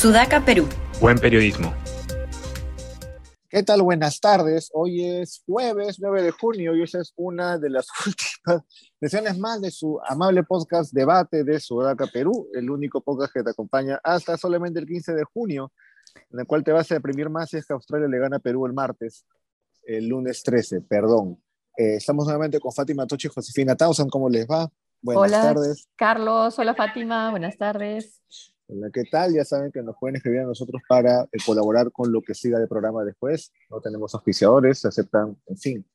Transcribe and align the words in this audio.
Sudaca, 0.00 0.42
Perú. 0.42 0.66
Buen 0.98 1.18
periodismo. 1.18 1.74
¿Qué 3.50 3.62
tal? 3.62 3.82
Buenas 3.82 4.18
tardes. 4.18 4.70
Hoy 4.72 5.04
es 5.04 5.42
jueves 5.44 5.98
9 6.00 6.22
de 6.22 6.30
junio 6.30 6.74
y 6.74 6.84
esa 6.84 7.02
es 7.02 7.12
una 7.16 7.58
de 7.58 7.68
las 7.68 7.86
últimas 8.06 8.64
sesiones 8.98 9.38
más 9.38 9.60
de 9.60 9.70
su 9.70 10.00
amable 10.08 10.42
podcast 10.42 10.94
Debate 10.94 11.44
de 11.44 11.60
Sudaca, 11.60 12.06
Perú, 12.06 12.48
el 12.54 12.70
único 12.70 13.02
podcast 13.02 13.30
que 13.34 13.42
te 13.42 13.50
acompaña 13.50 14.00
hasta 14.02 14.38
solamente 14.38 14.80
el 14.80 14.86
15 14.86 15.12
de 15.12 15.24
junio, 15.24 15.70
en 16.30 16.40
el 16.40 16.46
cual 16.46 16.64
te 16.64 16.72
vas 16.72 16.90
a 16.90 16.94
deprimir 16.94 17.28
más 17.28 17.50
si 17.50 17.58
es 17.58 17.66
que 17.66 17.74
Australia 17.74 18.08
le 18.08 18.18
gana 18.18 18.38
a 18.38 18.40
Perú 18.40 18.64
el 18.64 18.72
martes, 18.72 19.26
el 19.82 20.08
lunes 20.08 20.42
13, 20.42 20.80
perdón. 20.80 21.42
Eh, 21.76 21.96
estamos 21.96 22.24
nuevamente 22.24 22.58
con 22.58 22.72
Fátima 22.72 23.06
Tochi 23.06 23.28
y 23.28 23.32
Josefina 23.34 23.76
Tausan. 23.76 24.08
¿Cómo 24.08 24.30
les 24.30 24.46
va? 24.46 24.66
Buenas 25.02 25.24
hola, 25.24 25.42
tardes. 25.42 25.88
Carlos, 25.94 26.58
hola 26.58 26.74
Fátima, 26.74 27.30
buenas 27.30 27.58
tardes. 27.58 28.22
Hola, 28.72 28.88
¿qué 28.92 29.02
tal? 29.10 29.34
Ya 29.34 29.44
saben 29.44 29.72
que 29.72 29.82
nos 29.82 29.96
pueden 29.98 30.14
escribir 30.14 30.40
a 30.40 30.44
nosotros 30.44 30.80
para 30.88 31.22
eh, 31.32 31.38
colaborar 31.44 31.90
con 31.90 32.12
lo 32.12 32.22
que 32.22 32.34
siga 32.34 32.56
de 32.60 32.68
programa 32.68 33.02
después. 33.02 33.52
No 33.68 33.80
tenemos 33.80 34.14
auspiciadores, 34.14 34.84
aceptan, 34.84 35.36
en 35.48 35.58
fin, 35.58 35.86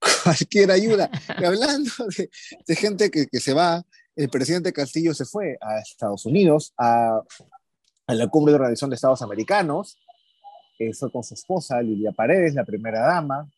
cualquier 0.22 0.70
ayuda. 0.70 1.10
Y 1.40 1.44
hablando 1.44 1.90
de, 2.66 2.76
gente 2.76 3.10
que, 3.10 3.26
que, 3.26 3.40
se 3.40 3.52
va, 3.52 3.84
el 4.14 4.28
presidente 4.28 4.72
Castillo 4.72 5.12
se 5.12 5.24
fue 5.24 5.58
a 5.60 5.80
Estados 5.80 6.24
Unidos, 6.24 6.72
a, 6.78 7.20
a 8.06 8.14
la 8.14 8.28
cumbre 8.28 8.52
de 8.52 8.56
Organización 8.56 8.90
de 8.90 8.94
Estados 8.94 9.22
Americanos. 9.22 9.98
Eh, 10.78 10.94
fue 10.94 11.10
con 11.10 11.24
su 11.24 11.34
esposa, 11.34 11.82
Lilia 11.82 12.12
Paredes, 12.12 12.54
la 12.54 12.64
primera 12.64 13.00
dama. 13.00 13.50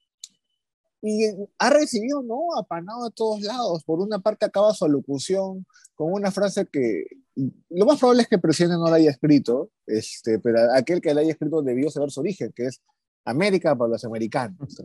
Y 1.03 1.27
ha 1.59 1.69
recibido, 1.69 2.23
¿no? 2.23 2.57
Apanado 2.59 3.05
a 3.05 3.11
todos 3.11 3.43
lados. 3.43 3.84
Por 3.84 4.01
una 4.01 4.20
parte 4.20 4.47
acaba 4.47 4.73
su 4.73 4.86
alocución 4.86 5.67
con 5.95 6.11
una 6.11 6.31
frase 6.31 6.67
que 6.67 7.05
lo 7.34 7.86
más 7.86 7.98
probable 7.98 8.22
es 8.22 8.28
que 8.28 8.34
el 8.36 8.41
presidente 8.41 8.77
no 8.77 8.88
la 8.91 8.97
haya 8.97 9.11
escrito, 9.11 9.70
este, 9.86 10.38
pero 10.38 10.72
aquel 10.75 11.00
que 11.00 11.14
la 11.14 11.22
haya 11.22 11.33
escrito 11.33 11.62
debió 11.62 11.91
saber 11.91 12.11
su 12.11 12.20
origen, 12.20 12.52
que 12.55 12.66
es 12.66 12.83
América 13.24 13.77
para 13.77 13.91
los 13.91 14.05
americanos. 14.05 14.83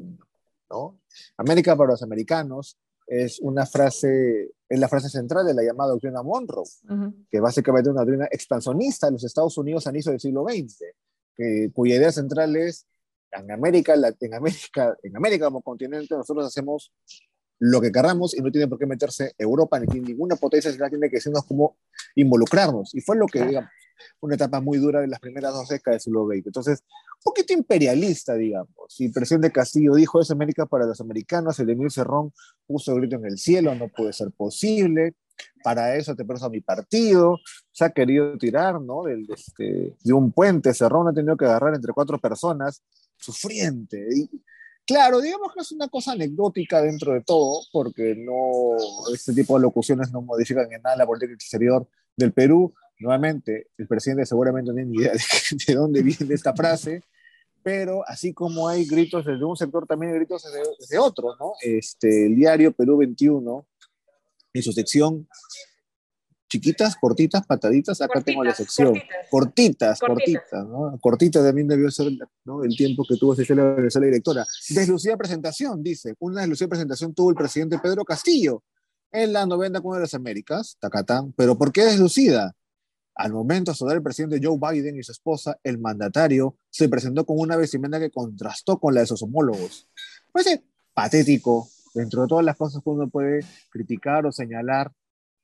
¿no? 0.70 1.00
América 1.38 1.76
para 1.76 1.92
los 1.92 2.04
americanos 2.04 2.78
es 3.08 3.40
una 3.40 3.66
frase, 3.66 4.52
es 4.68 4.80
la 4.80 4.90
frase 4.90 5.10
central 5.10 5.46
de 5.46 5.54
la 5.54 5.64
llamada 5.64 5.92
doctrina 5.92 6.24
Monroe, 6.24 6.68
que 7.30 7.40
básicamente 7.40 7.90
es 7.90 7.94
una 7.94 8.02
doctrina 8.02 8.28
expansionista 8.32 9.08
de 9.08 9.14
los 9.14 9.24
Estados 9.24 9.58
Unidos 9.58 9.88
a 9.88 9.92
inicio 9.92 10.12
del 10.12 10.20
siglo 10.20 10.44
XX, 10.44 10.84
que, 11.36 11.70
cuya 11.74 11.96
idea 11.96 12.12
central 12.12 12.56
es 12.56 12.86
en 13.32 13.52
América, 13.52 13.94
en 13.94 14.34
América, 14.34 14.98
en 15.04 15.16
América 15.16 15.46
como 15.46 15.62
continente 15.62 16.16
nosotros 16.16 16.46
hacemos 16.46 16.92
lo 17.60 17.82
que 17.82 17.92
querramos 17.92 18.36
y 18.36 18.42
no 18.42 18.52
tiene 18.52 18.68
por 18.68 18.78
qué 18.78 18.86
meterse 18.86 19.34
Europa 19.38 19.80
ni 19.80 20.00
ninguna 20.00 20.36
potencia 20.36 20.72
tiene 20.72 21.10
que 21.10 21.18
decirnos 21.18 21.46
cómo 21.46 21.78
involucrarnos. 22.16 22.94
Y 22.94 23.02
fue 23.02 23.18
lo 23.18 23.26
que, 23.26 23.44
digamos, 23.44 23.70
una 24.20 24.36
etapa 24.36 24.62
muy 24.62 24.78
dura 24.78 25.02
de 25.02 25.08
las 25.08 25.20
primeras 25.20 25.54
dos 25.54 25.70
décadas 25.70 25.96
del 25.96 26.02
siglo 26.02 26.28
XX. 26.28 26.48
Entonces, 26.48 26.84
un 27.18 27.24
poquito 27.24 27.54
imperialista, 27.54 28.36
digamos. 28.36 28.96
El 29.00 29.12
presidente 29.12 29.52
Castillo 29.52 29.96
dijo 29.96 30.22
es 30.22 30.32
América 30.32 30.66
para 30.66 30.86
los 30.86 31.02
americanos, 31.02 31.60
el 31.60 31.70
Emil 31.70 31.92
Cerrón 31.92 32.32
puso 32.68 32.94
el 32.94 33.02
grito 33.02 33.16
en 33.16 33.26
el 33.26 33.38
cielo, 33.38 33.74
no 33.76 33.88
puede 33.90 34.14
ser 34.14 34.32
posible. 34.32 35.16
Para 35.64 35.96
eso 35.96 36.16
te 36.16 36.26
preso 36.26 36.48
a 36.48 36.50
mi 36.50 36.62
partido. 36.62 37.38
Se 37.72 37.86
ha 37.86 37.90
querido 37.92 38.38
tirar, 38.38 38.82
¿no? 38.82 39.04
Del, 39.04 39.28
este, 39.30 39.96
de 40.04 40.14
un 40.14 40.32
puente. 40.32 40.74
Cerrón 40.74 41.08
ha 41.08 41.14
tenido 41.14 41.38
que 41.38 41.46
agarrar 41.46 41.76
entre 41.76 41.94
cuatro 41.94 42.20
personas, 42.20 42.84
sufriente. 43.18 44.08
Y, 44.16 44.30
Claro, 44.88 45.20
digamos 45.20 45.54
que 45.54 45.60
es 45.60 45.72
una 45.74 45.90
cosa 45.90 46.14
anecdótica 46.14 46.82
dentro 46.82 47.14
de 47.14 47.22
todo, 47.22 47.62
porque 47.74 48.16
no, 48.16 48.78
este 49.14 49.34
tipo 49.34 49.58
de 49.58 49.64
locuciones 49.64 50.14
no 50.14 50.22
modifican 50.22 50.72
en 50.72 50.82
nada 50.82 50.96
la 50.96 51.06
política 51.06 51.34
exterior 51.34 51.86
del 52.16 52.32
Perú. 52.32 52.74
Nuevamente, 53.00 53.68
el 53.78 53.86
presidente 53.86 54.26
seguramente 54.26 54.70
no 54.70 54.76
tiene 54.76 54.90
ni 54.90 54.98
idea 55.00 55.12
de, 55.68 55.76
dónde 55.76 56.02
viene 56.02 56.34
esta 56.34 56.54
frase, 56.56 57.04
pero 57.62 58.02
así 58.08 58.34
como 58.34 58.70
hay 58.70 58.86
gritos 58.86 59.26
desde 59.26 59.44
un 59.44 59.58
sector, 59.58 59.86
también 59.86 60.14
hay 60.14 60.20
gritos 60.20 60.42
desde, 60.44 60.64
desde 60.80 60.98
otro, 60.98 61.36
¿no? 61.38 61.52
Este, 61.62 62.28
el 62.28 62.36
diario 62.38 62.72
Perú 62.72 62.96
21, 62.96 63.68
en 64.54 64.64
su 64.64 64.72
sección 64.72 65.28
chiquitas, 66.48 66.96
cortitas, 66.96 67.46
pataditas, 67.46 68.02
acá 68.02 68.22
tengo 68.22 68.44
la 68.44 68.56
sección. 68.56 68.94
Cortitas, 69.30 70.00
cortitas, 70.00 70.66
¿no? 70.66 70.98
Cortitas 71.02 71.44
también 71.44 71.68
debió 71.68 71.90
ser 71.92 72.12
¿no? 72.46 72.64
el 72.64 72.76
tiempo 72.76 73.04
que 73.08 73.18
tuvo 73.18 73.36
la 73.36 73.64
Venezuela 73.76 74.08
directora. 74.08 74.46
Deslucida 74.70 75.18
presentación, 75.18 75.84
dice. 75.84 76.16
Una 76.20 76.42
deslucida 76.42 76.70
presentación 76.70 77.14
tuvo 77.14 77.30
el 77.32 77.36
presidente 77.36 77.80
Pedro 77.80 78.06
Castillo 78.06 78.64
en 79.12 79.34
la 79.34 79.46
novena 79.46 79.82
Cumbre 79.82 80.00
de 80.00 80.04
las 80.04 80.14
Américas, 80.14 80.78
Tacatán. 80.80 81.34
¿Pero 81.34 81.58
por 81.58 81.72
qué 81.72 81.84
deslucida? 81.86 82.54
Al 83.16 83.34
momento 83.34 83.72
de 83.72 83.78
saludar 83.78 83.98
el 83.98 84.04
presidente 84.04 84.40
Joe 84.42 84.60
Biden 84.62 84.98
y 84.98 85.04
su 85.04 85.12
esposa, 85.12 85.58
el 85.64 85.80
mandatario 85.80 86.56
se 86.70 86.88
presentó 86.88 87.26
con 87.26 87.40
una 87.40 87.56
vestimenta 87.56 88.00
que 88.00 88.12
contrastó 88.12 88.80
con 88.80 88.94
la 88.94 89.02
de 89.02 89.08
sus 89.08 89.24
homólogos. 89.24 89.90
Parece 90.32 90.64
patético, 90.94 91.68
dentro 91.96 92.22
de 92.22 92.28
todas 92.28 92.46
las 92.46 92.56
cosas 92.56 92.84
que 92.84 92.90
uno 92.90 93.10
puede 93.10 93.44
criticar 93.72 94.26
o 94.28 94.32
señalar 94.32 94.92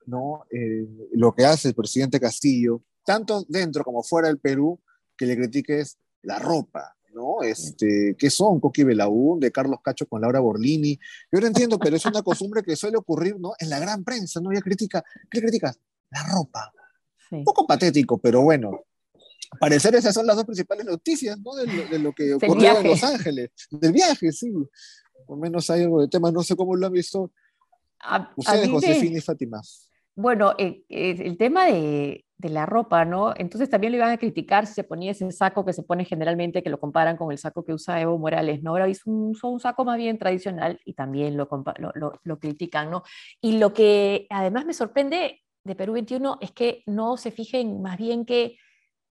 ¿no? 0.05 0.45
Eh, 0.51 0.87
lo 1.13 1.33
que 1.33 1.45
hace 1.45 1.69
el 1.69 1.75
presidente 1.75 2.19
Castillo, 2.19 2.81
tanto 3.05 3.45
dentro 3.47 3.83
como 3.83 4.03
fuera 4.03 4.27
del 4.27 4.39
Perú, 4.39 4.79
que 5.17 5.25
le 5.25 5.35
critique 5.35 5.79
es 5.79 5.97
la 6.23 6.39
ropa, 6.39 6.95
¿no? 7.13 7.41
Este, 7.43 8.15
¿Qué 8.17 8.29
son 8.29 8.59
Coqui 8.59 8.83
Belaún, 8.83 9.39
de 9.39 9.51
Carlos 9.51 9.79
Cacho 9.83 10.07
con 10.07 10.21
Laura 10.21 10.39
Borlini? 10.39 10.99
Yo 11.31 11.39
no 11.39 11.47
entiendo, 11.47 11.77
pero 11.77 11.95
es 11.95 12.05
una 12.05 12.21
costumbre 12.21 12.63
que 12.63 12.75
suele 12.75 12.97
ocurrir, 12.97 13.39
¿no? 13.39 13.53
En 13.59 13.69
la 13.69 13.79
gran 13.79 14.03
prensa, 14.03 14.39
¿no? 14.41 14.51
Ya 14.53 14.61
critica, 14.61 15.03
¿qué 15.29 15.41
criticas? 15.41 15.79
La 16.09 16.23
ropa. 16.23 16.71
Un 17.31 17.43
poco 17.43 17.65
patético, 17.65 18.17
pero 18.19 18.41
bueno. 18.41 18.85
Parecer 19.59 19.93
esas 19.95 20.13
son 20.13 20.25
las 20.25 20.35
dos 20.35 20.45
principales 20.45 20.85
noticias, 20.85 21.39
¿no? 21.39 21.53
De, 21.55 21.99
lo 21.99 22.11
que 22.13 22.33
ocurrió 22.33 22.79
en 22.79 22.87
Los 22.87 23.03
Ángeles. 23.03 23.51
Del 23.69 23.91
viaje, 23.91 24.31
sí. 24.31 24.51
Por 25.25 25.37
menos 25.37 25.69
hay 25.69 25.83
algo 25.83 26.01
de 26.01 26.07
tema, 26.07 26.31
no 26.31 26.43
sé 26.43 26.55
cómo 26.55 26.75
lo 26.75 26.87
han 26.87 26.93
visto. 26.93 27.31
Ustedes, 28.35 28.69
Josefina 28.69 29.17
y 29.17 29.21
Fátima. 29.21 29.61
Bueno, 30.15 30.53
eh, 30.59 30.83
eh, 30.89 31.15
el 31.19 31.37
tema 31.37 31.65
de, 31.65 32.25
la 32.39 32.65
ropa, 32.65 33.05
¿no? 33.05 33.33
Entonces 33.37 33.69
también 33.69 33.93
lo 33.93 33.97
iban 33.97 34.11
a 34.11 34.17
criticar 34.17 34.67
si 34.67 34.73
se 34.73 34.83
ponía 34.83 35.11
ese 35.11 35.31
saco 35.31 35.63
que 35.63 35.71
se 35.71 35.81
pone 35.81 36.03
generalmente, 36.03 36.61
que 36.61 36.69
lo 36.69 36.77
comparan 36.79 37.15
con 37.15 37.31
el 37.31 37.37
saco 37.37 37.63
que 37.63 37.73
usa 37.73 38.01
Evo 38.01 38.17
Morales, 38.19 38.61
¿no? 38.61 38.71
Ahora 38.71 38.89
hizo 38.89 39.09
un, 39.09 39.59
saco 39.61 39.85
más 39.85 39.97
bien 39.97 40.17
tradicional 40.19 40.77
y 40.83 40.93
también 40.93 41.37
lo, 41.37 41.47
critican, 42.39 42.91
¿no? 42.91 43.03
Y 43.39 43.59
lo 43.59 43.71
que 43.73 44.27
además 44.29 44.65
me 44.65 44.73
sorprende 44.73 45.41
de 45.63 45.75
Perú 45.75 45.93
21 45.93 46.37
es 46.41 46.51
que 46.51 46.83
no 46.85 47.15
se 47.15 47.31
fijen 47.31 47.81
más 47.81 47.97
bien 47.97 48.25
que 48.25 48.57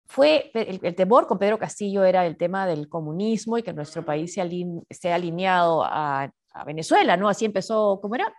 fue 0.06 0.50
el, 0.54 0.96
temor 0.96 1.28
con 1.28 1.38
Pedro 1.38 1.60
Castillo 1.60 2.06
era 2.06 2.26
el 2.26 2.38
tema 2.38 2.66
del 2.66 2.88
comunismo 2.88 3.58
y 3.58 3.64
que 3.64 3.74
nuestro 3.74 4.06
país 4.06 4.34
se 4.34 4.66
esté 4.88 5.12
alineado 5.12 5.84
a, 5.84 6.32
a, 6.54 6.64
Venezuela, 6.64 7.18
¿no? 7.18 7.28
Así 7.28 7.44
empezó, 7.44 8.00
¿cómo 8.02 8.16
era? 8.16 8.34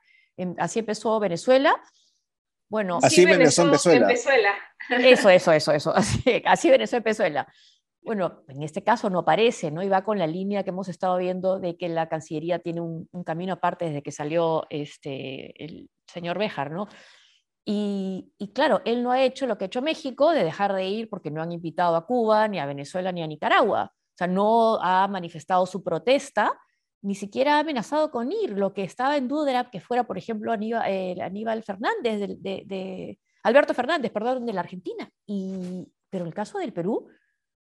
Así 0.56 0.78
empezó 0.78 1.20
Venezuela 1.20 1.78
bueno, 2.68 2.98
así, 3.02 3.24
Venezuela. 3.24 3.76
Eso, 4.90 5.28
eso, 5.30 5.52
eso, 5.52 5.72
eso. 5.72 5.94
Así, 5.94 6.42
así 6.44 6.70
Venezuela, 6.70 7.46
Bueno, 8.02 8.42
en 8.48 8.62
este 8.62 8.82
caso 8.82 9.10
no 9.10 9.24
parece, 9.24 9.70
¿no? 9.70 9.82
Y 9.82 9.88
va 9.88 10.04
con 10.04 10.18
la 10.18 10.26
línea 10.26 10.62
que 10.62 10.70
hemos 10.70 10.88
estado 10.88 11.16
viendo 11.18 11.58
de 11.58 11.76
que 11.76 11.88
la 11.88 12.08
Cancillería 12.08 12.58
tiene 12.58 12.80
un, 12.80 13.08
camino 13.24 13.54
aparte 13.54 13.86
desde 13.86 14.02
que 14.02 14.12
salió 14.12 14.66
este, 14.70 15.64
el 15.64 15.88
señor 16.06 16.38
Béjar, 16.38 16.70
¿no? 16.70 16.88
Y, 17.64 18.32
y, 18.38 18.52
claro, 18.52 18.80
él 18.86 19.02
no 19.02 19.12
ha 19.12 19.22
hecho 19.22 19.46
lo 19.46 19.58
que 19.58 19.64
ha 19.64 19.66
hecho 19.66 19.82
México 19.82 20.30
de 20.30 20.42
dejar 20.42 20.72
de 20.72 20.86
ir 20.86 21.10
porque 21.10 21.30
no 21.30 21.42
han 21.42 21.52
invitado 21.52 21.96
a 21.96 22.06
Cuba, 22.06 22.48
ni 22.48 22.58
a 22.58 22.64
Venezuela, 22.66 23.12
ni 23.12 23.22
a 23.22 23.26
Nicaragua. 23.26 23.92
O 23.92 24.16
sea, 24.16 24.26
no 24.26 24.78
ha 24.82 25.06
manifestado 25.06 25.66
su 25.66 25.84
protesta, 25.84 26.50
ni 27.02 27.14
siquiera 27.14 27.56
ha 27.56 27.60
amenazado 27.60 28.10
con 28.10 28.32
ir. 28.32 28.50
Lo 28.50 28.72
que 28.72 28.84
estaba 28.84 29.16
en 29.16 29.28
duda 29.28 29.50
era 29.50 29.70
que 29.70 29.80
fuera, 29.80 30.04
por 30.04 30.18
ejemplo, 30.18 30.52
Aníbal, 30.52 30.90
eh, 30.90 31.16
Aníbal 31.22 31.62
Fernández, 31.62 32.38
de, 32.40 33.18
Alberto 33.42 33.74
Fernández, 33.74 34.10
perdón, 34.12 34.46
de 34.46 34.52
la 34.52 34.60
Argentina. 34.60 35.10
Y, 35.26 35.86
pero 36.10 36.24
en 36.24 36.28
el 36.28 36.34
caso 36.34 36.58
del 36.58 36.72
Perú, 36.72 37.08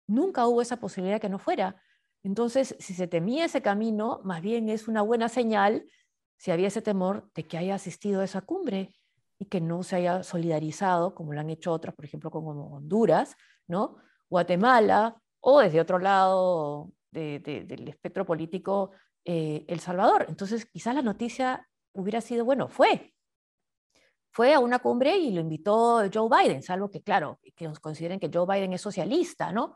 nunca 0.07 0.47
hubo 0.47 0.61
esa 0.61 0.77
posibilidad 0.77 1.21
que 1.21 1.29
no 1.29 1.39
fuera. 1.39 1.81
Entonces, 2.23 2.75
si 2.79 2.93
se 2.93 3.07
temía 3.07 3.45
ese 3.45 3.61
camino, 3.61 4.21
más 4.23 4.41
bien 4.41 4.69
es 4.69 4.87
una 4.87 5.01
buena 5.01 5.29
señal 5.29 5.85
si 6.37 6.51
había 6.51 6.67
ese 6.67 6.81
temor 6.81 7.29
de 7.33 7.43
que 7.43 7.57
haya 7.57 7.75
asistido 7.75 8.21
a 8.21 8.25
esa 8.25 8.41
cumbre 8.41 8.93
y 9.39 9.45
que 9.45 9.61
no 9.61 9.83
se 9.83 9.97
haya 9.97 10.23
solidarizado, 10.23 11.13
como 11.15 11.33
lo 11.33 11.39
han 11.39 11.49
hecho 11.49 11.71
otras, 11.71 11.95
por 11.95 12.05
ejemplo, 12.05 12.31
como 12.31 12.75
Honduras, 12.75 13.35
¿no? 13.67 13.97
Guatemala, 14.29 15.21
o 15.39 15.59
desde 15.59 15.81
otro 15.81 15.99
lado 15.99 16.91
del 17.11 17.87
espectro 17.87 18.25
político, 18.25 18.91
eh, 19.27 19.65
El 19.67 19.79
Salvador. 19.79 20.25
Entonces, 20.29 20.65
quizás 20.65 20.95
la 20.95 21.03
noticia 21.03 21.67
hubiera 21.93 22.21
sido, 22.21 22.45
bueno, 22.45 22.67
fue. 22.69 23.13
Fue 24.31 24.53
a 24.53 24.59
una 24.59 24.79
cumbre 24.79 25.17
y 25.17 25.31
lo 25.31 25.41
invitó 25.41 26.03
Joe 26.13 26.29
Biden, 26.29 26.63
salvo 26.63 26.89
que, 26.89 27.01
claro, 27.01 27.39
que 27.55 27.67
nos 27.67 27.79
consideren 27.79 28.19
que 28.19 28.31
Joe 28.33 28.45
Biden 28.47 28.73
es 28.73 28.81
socialista, 28.81 29.51
¿no? 29.51 29.75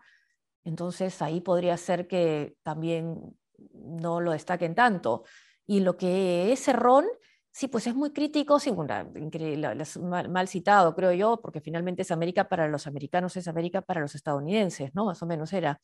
Entonces, 0.64 1.22
ahí 1.22 1.42
podría 1.42 1.78
ser 1.78 2.08
que 2.08 2.56
también 2.64 3.38
no 3.74 4.22
lo 4.22 4.32
destaquen 4.32 4.74
tanto. 4.74 5.24
Y 5.68 5.82
lo 5.82 5.98
que 5.98 6.52
es 6.52 6.64
Cerrón, 6.64 7.06
Sí, 7.54 7.68
pues 7.68 7.86
es 7.86 7.94
muy 7.96 8.12
crítico, 8.14 8.60
sí, 8.60 8.72
mal, 8.72 10.48
citado, 10.48 10.96
creo 10.96 11.12
yo, 11.12 11.42
porque 11.42 11.60
finalmente 11.60 12.04
es 12.04 12.12
América 12.12 12.48
para 12.48 12.70
los 12.70 12.88
americanos, 12.88 13.36
es 13.36 13.48
América 13.50 13.82
para 13.82 14.00
los 14.00 14.16
estadounidenses, 14.16 14.96
¿no? 14.96 15.06
Más 15.06 15.22
o 15.22 15.26
menos 15.26 15.52
era. 15.52 15.82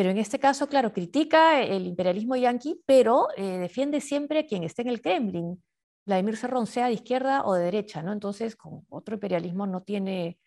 Pero 0.00 0.08
en 0.08 0.16
este 0.16 0.38
caso, 0.38 0.66
claro, 0.66 0.94
critica 0.94 1.60
el 1.60 1.86
imperialismo 1.86 2.34
yanqui, 2.34 2.80
pero 2.86 3.28
eh, 3.36 3.58
defiende 3.58 4.00
siempre 4.00 4.38
a 4.38 4.46
quien 4.46 4.64
esté 4.64 4.80
en 4.80 4.88
el 4.88 5.02
Kremlin. 5.02 5.62
Vladimir 6.06 6.38
Serrón, 6.38 6.66
sea 6.66 6.86
de 6.86 6.94
izquierda 6.94 7.44
o 7.44 7.52
de 7.52 7.64
derecha, 7.64 8.02
¿no? 8.02 8.10
Entonces, 8.10 8.56
con 8.56 8.86
otro 8.88 9.16
imperialismo 9.16 9.66
no 9.66 9.82
tiene 9.82 10.38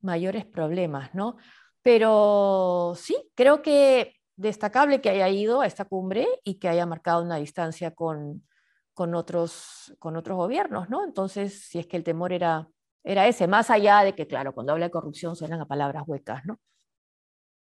mayores 0.00 0.46
problemas, 0.46 1.14
¿no? 1.14 1.36
Pero 1.82 2.94
sí, 2.96 3.30
creo 3.34 3.60
que 3.60 4.14
destacable 4.36 5.02
que 5.02 5.10
haya 5.10 5.28
ido 5.28 5.60
a 5.60 5.66
esta 5.66 5.84
cumbre 5.84 6.26
y 6.42 6.54
que 6.58 6.70
haya 6.70 6.86
marcado 6.86 7.22
una 7.22 7.36
distancia 7.36 7.90
con, 7.90 8.46
con 8.94 9.14
otros, 9.14 9.94
con 9.98 10.16
otros 10.16 10.38
gobiernos, 10.38 10.88
¿no? 10.88 11.04
Entonces, 11.04 11.68
si 11.68 11.78
es 11.78 11.86
que 11.86 11.98
el 11.98 12.04
temor 12.04 12.32
era, 12.32 12.70
era 13.02 13.28
ese, 13.28 13.48
más 13.48 13.68
allá 13.68 14.00
de 14.02 14.14
que, 14.14 14.26
claro, 14.26 14.54
cuando 14.54 14.72
habla 14.72 14.86
de 14.86 14.92
corrupción 14.92 15.36
suenan 15.36 15.60
a 15.60 15.66
palabras 15.66 16.04
huecas, 16.06 16.46
¿no? 16.46 16.58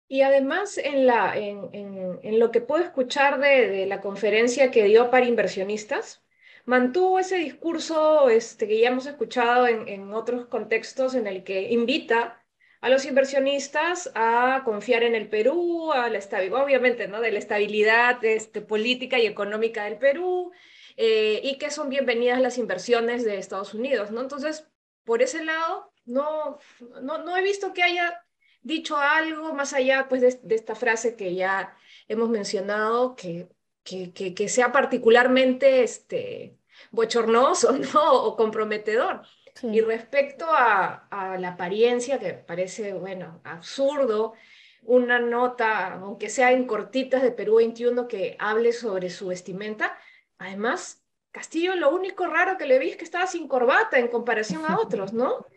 Y 0.08 0.23
además, 0.23 0.79
en, 0.79 1.06
la, 1.06 1.37
en, 1.37 1.69
en, 1.73 2.38
lo 2.38 2.53
que 2.53 2.61
puedo 2.61 2.85
escuchar 2.85 3.41
de, 3.41 3.69
de, 3.69 3.87
la 3.87 4.00
conferencia 4.00 4.70
que 4.70 4.85
dio 4.85 5.11
para 5.11 5.26
inversionistas, 5.26 6.25
mantuvo 6.67 7.19
ese 7.19 7.37
discurso 7.37 8.29
este, 8.29 8.69
que 8.69 8.81
ya 8.81 8.88
hemos 8.88 9.06
escuchado 9.06 9.67
en, 9.69 10.12
otros 10.12 10.47
contextos 10.47 11.14
en 11.14 11.26
el 11.26 11.44
que 11.44 11.73
invita 11.73 12.43
a 12.81 12.91
los 12.91 13.05
inversionistas 13.06 14.11
a 14.14 14.62
confiar 14.64 15.03
en 15.03 15.14
el 15.14 15.29
Perú, 15.29 15.93
a 15.93 16.11
la 16.11 16.19
estabilidad, 16.19 16.62
obviamente, 16.62 17.08
¿no? 17.08 17.20
De 17.20 17.32
la 17.32 17.38
estabilidad 17.38 18.23
este, 18.25 18.61
política 18.61 19.19
y 19.19 19.26
económica 19.26 19.85
del 19.85 19.99
Perú, 19.99 20.53
eh, 20.97 21.41
y 21.43 21.58
que 21.58 21.70
son 21.70 21.88
bienvenidas 21.88 22.41
las 22.41 22.58
inversiones 22.58 23.25
de 23.25 23.38
Estados 23.38 23.75
Unidos, 23.75 24.11
¿no? 24.11 24.20
Entonces, 24.20 24.69
por 25.05 25.23
ese 25.23 25.44
lado, 25.44 25.93
no, 26.05 26.58
no, 27.03 27.19
no 27.19 27.37
he 27.37 27.43
visto 27.43 27.73
que 27.73 27.82
haya 27.82 28.25
dicho 28.67 28.97
algo 28.97 29.55
más 29.55 29.73
allá 29.73 30.07
pues, 30.09 30.21
de, 30.43 30.55
esta 30.55 30.75
frase 30.75 31.17
que 31.17 31.35
ya 31.35 31.77
hemos 32.09 32.29
mencionado, 32.29 33.17
que, 33.17 33.49
que, 33.83 34.13
que, 34.13 34.49
sea 34.49 34.73
particularmente 34.73 35.83
este, 35.83 36.59
bochornoso 36.91 37.73
¿no? 37.95 38.13
o 38.13 38.37
comprometedor. 38.37 39.23
Y 39.63 39.81
respecto 39.81 40.47
a, 40.51 41.07
a, 41.11 41.39
la 41.39 41.51
apariencia, 41.51 42.19
que 42.19 42.35
parece, 42.35 42.93
bueno, 42.93 43.41
absurdo, 43.45 44.35
una 44.83 45.19
nota, 45.19 45.95
aunque 45.95 46.29
sea 46.29 46.53
en 46.53 46.67
cortitas 46.67 47.23
de 47.23 47.33
Perú 47.33 47.57
21, 47.57 48.07
que 48.07 48.37
hable 48.39 48.73
sobre 48.73 49.09
su 49.09 49.29
vestimenta, 49.29 49.97
Además, 50.39 51.03
Castillo 51.31 51.75
lo 51.77 51.95
único 51.95 52.27
raro 52.27 52.57
que 52.59 52.67
le 52.67 52.79
vi 52.79 52.91
es 52.91 52.97
que 52.97 53.05
estaba 53.05 53.27
sin 53.27 53.49
corbata 53.49 53.99
en 53.99 54.09
comparación 54.09 54.65
a 54.67 54.79
otros, 54.79 55.13
¿no? 55.13 55.47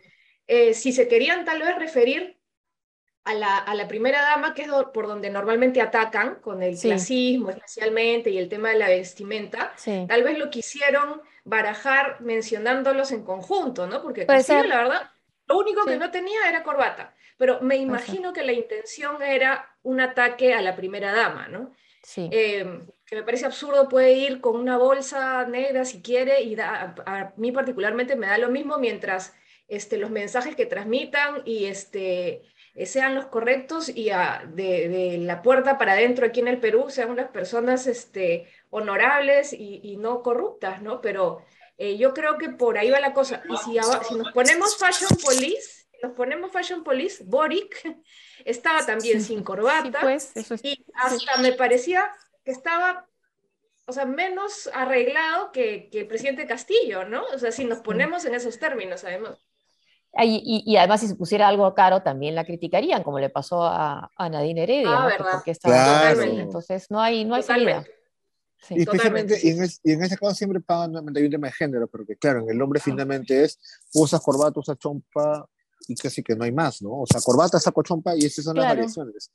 Eh, 0.52 0.74
si 0.74 0.92
se 0.92 1.06
querían 1.06 1.44
tal 1.44 1.60
vez 1.60 1.76
referir 1.78 2.39
a 3.24 3.34
la, 3.34 3.58
a 3.58 3.74
la, 3.74 3.86
primera 3.86 4.22
dama, 4.22 4.54
que 4.54 4.62
es 4.62 4.68
por 4.92 5.06
donde 5.06 5.30
normalmente 5.30 5.80
atacan, 5.80 6.36
con 6.36 6.62
el 6.62 6.78
clasismo 6.78 7.50
especialmente 7.50 8.30
y 8.30 8.38
el 8.38 8.48
tema 8.48 8.70
de 8.70 8.78
la 8.78 8.88
vestimenta, 8.88 9.74
tal 10.08 10.22
vez 10.22 10.38
lo 10.38 10.50
quisieron 10.50 11.20
barajar 11.44 12.20
mencionándolos 12.20 13.12
en 13.12 13.24
conjunto, 13.24 13.86
¿no? 13.86 14.02
Porque 14.02 14.26
Castillo, 14.26 14.64
la 14.64 14.76
verdad, 14.78 15.10
lo 15.46 15.58
único 15.58 15.84
que 15.84 15.96
no 15.96 16.10
tenía 16.10 16.48
era 16.48 16.62
corbata, 16.62 17.14
pero 17.36 17.60
me 17.60 17.76
imagino 17.76 18.32
que 18.32 18.42
la 18.42 18.52
intención 18.52 19.22
era 19.22 19.76
un 19.82 20.00
ataque 20.00 20.54
a 20.54 20.62
la 20.62 20.76
primera 20.76 21.12
dama, 21.12 21.48
¿no? 21.48 21.72
Sí. 22.02 22.28
Eh, 22.32 22.80
que 23.10 23.16
me 23.16 23.24
parece 23.24 23.44
absurdo, 23.44 23.88
puede 23.88 24.12
ir 24.12 24.40
con 24.40 24.54
una 24.54 24.78
bolsa 24.78 25.44
negra 25.44 25.84
si 25.84 26.00
quiere 26.00 26.42
y 26.42 26.58
a, 26.60 27.34
mí 27.36 27.50
particularmente 27.50 28.14
me 28.14 28.28
da 28.28 28.38
lo 28.38 28.50
mismo 28.50 28.78
mientras 28.78 29.34
este, 29.66 29.98
los 29.98 30.10
mensajes 30.10 30.54
que 30.54 30.66
transmitan 30.66 31.42
y 31.44 31.64
este, 31.64 32.42
sean 32.84 33.14
los 33.14 33.26
correctos 33.26 33.88
y 33.88 34.10
de, 34.10 35.18
la 35.20 35.42
puerta 35.42 35.78
para 35.78 35.92
adentro 35.92 36.26
aquí 36.26 36.40
en 36.40 36.48
el 36.48 36.60
Perú 36.60 36.86
sean 36.88 37.10
unas 37.10 37.28
personas 37.28 37.86
este, 37.86 38.48
honorables 38.70 39.52
y, 39.52 39.96
no 39.98 40.22
corruptas, 40.22 40.82
¿no? 40.82 41.00
Pero 41.00 41.44
eh, 41.78 41.96
yo 41.96 42.14
creo 42.14 42.38
que 42.38 42.50
por 42.50 42.78
ahí 42.78 42.90
va 42.90 43.00
la 43.00 43.12
cosa. 43.12 43.42
Y 43.48 43.56
si, 43.58 43.78
si 44.08 44.14
nos 44.14 44.32
ponemos 44.32 44.76
Fashion 44.78 45.10
Police, 45.22 45.86
nos 46.02 46.12
ponemos 46.12 46.52
Fashion 46.52 46.82
Police, 46.84 47.24
Boric 47.24 47.96
estaba 48.44 48.84
también 48.84 49.22
sin 49.22 49.42
corbata 49.42 50.00
pues, 50.00 50.32
y 50.62 50.84
hasta 50.94 51.38
me 51.38 51.52
parecía 51.52 52.10
que 52.44 52.50
estaba, 52.50 53.06
o 53.86 53.92
sea, 53.92 54.06
menos 54.06 54.70
arreglado 54.72 55.52
que, 55.52 55.88
que, 55.90 56.00
el 56.00 56.06
presidente 56.06 56.46
Castillo, 56.46 57.04
¿no? 57.04 57.24
O 57.34 57.38
sea, 57.38 57.52
si 57.52 57.64
nos 57.64 57.80
ponemos 57.80 58.24
en 58.24 58.34
esos 58.34 58.58
términos, 58.58 59.04
además. 59.04 59.38
Y, 60.22 60.64
y, 60.66 60.76
además, 60.76 61.00
si 61.00 61.08
se 61.08 61.14
pusiera 61.14 61.46
algo 61.46 61.72
caro, 61.74 62.02
también 62.02 62.34
la 62.34 62.44
criticarían, 62.44 63.02
como 63.02 63.20
le 63.20 63.30
pasó 63.30 63.62
a, 63.62 64.10
a 64.16 64.28
Nadine 64.28 64.64
Heredia, 64.64 64.90
ah, 64.90 65.08
¿no? 65.16 65.24
porque 65.32 65.52
estaba 65.52 66.12
Entonces, 66.12 66.90
no 66.90 67.00
hay, 67.00 67.24
no 67.24 67.36
hay 67.36 67.42
salida. 67.44 67.84
y 68.70 68.82
especialmente, 68.82 69.38
y 69.40 69.50
en, 69.50 69.68
y 69.84 69.92
en, 69.92 70.02
ese 70.02 70.18
caso 70.18 70.34
siempre 70.34 70.60
pagan 70.60 70.96
un 70.96 71.14
tema 71.14 71.46
de 71.46 71.52
género, 71.52 71.86
porque 71.86 72.16
claro, 72.16 72.42
en 72.42 72.50
el 72.50 72.60
hombre 72.60 72.80
finalmente 72.80 73.44
es, 73.44 73.58
usas 73.94 74.20
corbata, 74.20 74.58
usas 74.58 74.78
chompa, 74.78 75.48
y 75.86 75.94
casi 75.94 76.22
que 76.22 76.34
no 76.34 76.44
hay 76.44 76.52
más, 76.52 76.82
¿no? 76.82 77.00
O 77.00 77.06
sea, 77.06 77.20
corbata, 77.20 77.58
saco 77.58 77.82
chompa 77.82 78.14
y 78.16 78.26
esas 78.26 78.44
son 78.44 78.56
las 78.56 78.66
variaciones. 78.66 79.30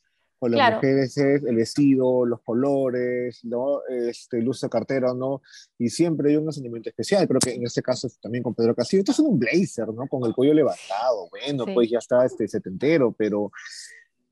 Con 0.50 0.58
las 0.58 0.76
mujeres 0.76 1.18
es 1.18 1.44
el 1.44 1.56
vestido, 1.56 2.26
los 2.26 2.42
colores, 2.42 3.44
¿no? 3.44 3.82
Este, 3.90 4.40
el 4.40 4.48
uso 4.48 4.68
de 4.68 4.70
cartera, 4.70 5.14
¿no? 5.14 5.42
Y 5.78 5.90
siempre 5.90 6.30
hay 6.30 6.38
un 6.38 6.46
enseñamiento 6.46 6.90
especial. 6.90 7.28
Creo 7.28 7.40
que 7.40 7.54
en 7.54 7.64
este 7.64 7.82
caso 7.82 8.08
también 8.22 8.44
con 8.44 8.54
Pedro 8.54 8.76
Castillo. 8.76 9.02
Entonces 9.02 9.24
es 9.24 9.30
un 9.30 9.40
blazer, 9.40 9.88
¿no? 9.88 10.08
Con 10.08 10.26
el 10.26 10.34
cuello 10.34 10.54
levantado. 10.54 11.30
Bueno, 11.30 11.66
pues 11.74 11.90
ya 11.90 12.00
está 12.00 12.26
este 12.26 12.48
setentero, 12.48 13.14
pero 13.18 13.52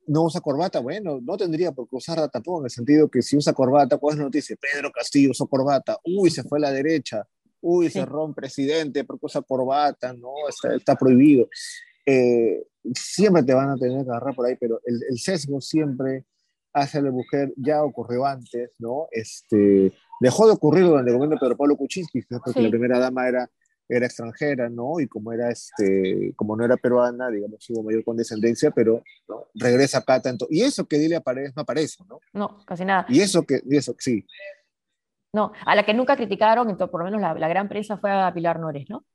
no 0.08 0.24
usa 0.24 0.42
corbata, 0.42 0.80
bueno, 0.80 1.20
no 1.22 1.38
tendría 1.38 1.72
por 1.72 1.88
qué 1.88 1.96
usarla 1.96 2.28
tampoco, 2.28 2.60
en 2.60 2.66
el 2.66 2.72
sentido 2.72 3.10
que 3.10 3.22
si 3.22 3.38
usa 3.38 3.54
corbata, 3.54 3.98
pues 3.98 4.18
no 4.18 4.30
dice 4.30 4.58
Pedro 4.58 4.92
Castillo 4.92 5.32
usó 5.32 5.48
corbata, 5.48 5.98
uy, 6.04 6.30
se 6.30 6.44
fue 6.44 6.60
a 6.60 6.62
la 6.62 6.72
derecha, 6.72 7.26
uy, 7.62 7.90
se 7.90 8.06
rompe 8.06 8.42
presidente 8.42 9.04
porque 9.06 9.26
usa 9.26 9.42
corbata, 9.42 10.14
no, 10.14 10.34
está, 10.50 10.76
está 10.76 10.96
prohibido. 10.96 11.48
Eh, 12.06 12.68
siempre 12.94 13.44
te 13.44 13.54
van 13.54 13.70
a 13.70 13.76
tener 13.76 14.04
que 14.04 14.10
agarrar 14.10 14.36
por 14.36 14.46
ahí, 14.46 14.56
pero 14.60 14.80
el, 14.86 15.00
el 15.10 15.18
sesgo 15.20 15.62
siempre 15.62 16.26
hace 16.74 16.98
a 16.98 17.02
la 17.02 17.12
mujer, 17.12 17.54
ya 17.56 17.84
ocurrió 17.84 18.26
antes, 18.26 18.72
¿no? 18.80 19.08
Este, 19.12 19.94
dejó 20.20 20.48
de 20.48 20.54
ocurrir 20.54 20.84
durante 20.86 21.12
el 21.12 21.18
gobierno 21.18 21.36
de 21.36 21.40
Pedro 21.40 21.58
Pablo 21.58 21.78
Kuczynski, 21.78 22.24
porque 22.24 22.62
la 22.62 22.70
primera 22.70 23.00
dama 23.00 23.28
era, 23.28 23.50
era 23.88 24.08
extranjera, 24.08 24.70
¿no? 24.70 25.00
Y 25.00 25.08
como, 25.08 25.32
era 25.32 25.52
este, 25.52 26.34
como 26.36 26.58
no 26.58 26.66
era 26.66 26.76
peruana, 26.76 27.30
digamos, 27.30 27.70
hubo 27.70 27.84
mayor 27.84 28.04
condescendencia, 28.04 28.72
pero 28.72 29.04
¿no? 29.28 29.46
regresa 29.54 30.00
acá 30.00 30.20
tanto. 30.20 30.48
Y 30.50 30.62
eso 30.62 30.86
que 30.88 30.98
dile 30.98 31.16
a 31.16 31.22
Paredes 31.22 31.56
no 31.56 31.62
aparece, 31.62 32.04
¿no? 32.10 32.20
No, 32.34 32.58
casi 32.66 32.86
nada. 32.86 33.06
Y 33.08 33.22
eso 33.22 33.44
que, 33.44 33.62
y 33.66 33.78
eso, 33.78 33.96
sí. 34.00 34.26
No, 35.32 35.52
a 35.66 35.76
la 35.76 35.86
que 35.86 35.94
nunca 35.94 36.16
criticaron, 36.16 36.70
entonces, 36.70 36.92
por 36.92 37.02
lo 37.02 37.06
menos 37.06 37.22
la, 37.22 37.34
la 37.36 37.48
gran 37.48 37.70
prensa 37.70 37.98
fue 37.98 38.12
a 38.12 38.34
Pilar 38.34 38.60
Nores, 38.60 38.86
¿no? 38.90 39.06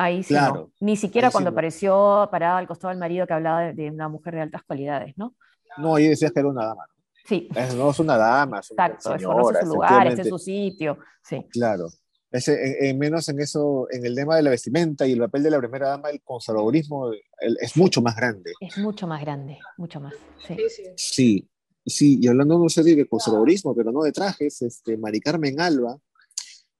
Ahí 0.00 0.22
sí, 0.22 0.32
no. 0.32 0.72
Ni 0.80 0.96
siquiera 0.96 1.30
cuando 1.30 1.50
apareció 1.50 2.26
parada 2.30 2.56
al 2.56 2.66
costado 2.66 2.88
del 2.88 2.98
marido 2.98 3.26
que 3.26 3.34
hablaba 3.34 3.74
de, 3.74 3.90
una 3.90 4.08
mujer 4.08 4.34
de 4.34 4.40
altas 4.40 4.62
cualidades, 4.62 5.12
¿no? 5.18 5.36
No, 5.76 5.96
ahí 5.96 6.08
decías 6.08 6.32
que 6.32 6.40
era 6.40 6.48
una 6.48 6.64
dama. 6.64 6.86
Sí. 7.26 7.50
no 7.76 7.90
es 7.90 7.98
una 7.98 8.16
dama, 8.16 8.60
es 8.60 8.70
una 8.70 8.86
Exacto, 8.86 9.18
señora, 9.18 9.60
su 9.60 9.66
lugar, 9.66 10.06
este 10.06 10.22
es 10.22 10.28
su 10.28 10.38
sitio. 10.38 10.96
Sí. 11.22 11.44
Claro. 11.50 11.88
Ese, 12.30 12.88
en, 12.88 12.98
menos 12.98 13.28
en 13.28 13.40
eso, 13.40 13.88
en 13.90 14.06
el 14.06 14.14
tema 14.14 14.36
de 14.36 14.42
la 14.42 14.48
vestimenta 14.48 15.06
y 15.06 15.12
el 15.12 15.18
papel 15.18 15.42
de 15.42 15.50
la 15.50 15.58
primera 15.58 15.88
dama, 15.90 16.08
el 16.08 16.22
conservadurismo 16.22 17.12
es 17.60 17.76
mucho 17.76 18.00
más 18.00 18.16
grande. 18.16 18.54
Es 18.58 18.78
mucho 18.78 19.06
más 19.06 19.20
grande, 19.20 19.58
mucho 19.76 20.00
más. 20.00 20.14
Sí, 20.46 20.56
sí, 20.96 21.48
sí. 21.84 22.18
y 22.22 22.26
hablando 22.26 22.58
no 22.58 22.70
sé 22.70 22.82
de 22.82 23.06
conservadurismo, 23.06 23.76
pero 23.76 23.92
no 23.92 24.00
de 24.00 24.12
trajes, 24.12 24.62
este, 24.62 24.96
Mari 24.96 25.20
Carmen 25.20 25.60
Alba, 25.60 25.98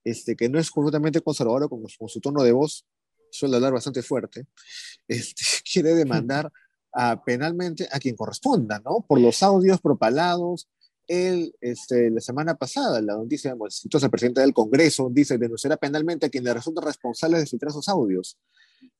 este, 0.04 0.34
que 0.34 0.48
no 0.48 0.58
es 0.58 0.70
completamente 0.70 1.20
conservadora 1.20 1.68
con, 1.68 1.82
con 1.82 2.08
su 2.08 2.18
tono 2.20 2.42
de 2.42 2.52
voz, 2.52 2.86
suele 3.30 3.56
hablar 3.56 3.72
bastante 3.72 4.02
fuerte, 4.02 4.46
este, 5.08 5.42
quiere 5.70 5.94
demandar 5.94 6.52
a, 6.92 7.22
penalmente 7.22 7.88
a 7.90 7.99
quien 7.99 8.16
corresponda, 8.16 8.80
¿no? 8.84 9.04
Por 9.06 9.20
los 9.20 9.42
audios 9.42 9.80
propalados. 9.80 10.68
Él, 11.06 11.52
este, 11.60 12.08
la 12.10 12.20
semana 12.20 12.54
pasada, 12.54 13.00
la 13.00 13.14
noticia, 13.16 13.50
entonces 13.50 14.02
el 14.02 14.10
presidente 14.10 14.42
del 14.42 14.54
Congreso 14.54 15.08
dice 15.10 15.38
denunciará 15.38 15.76
penalmente 15.76 16.26
a 16.26 16.28
quien 16.28 16.44
le 16.44 16.54
resulta 16.54 16.80
responsable 16.80 17.38
de 17.38 17.46
filtrar 17.46 17.70
esos 17.70 17.88
audios. 17.88 18.38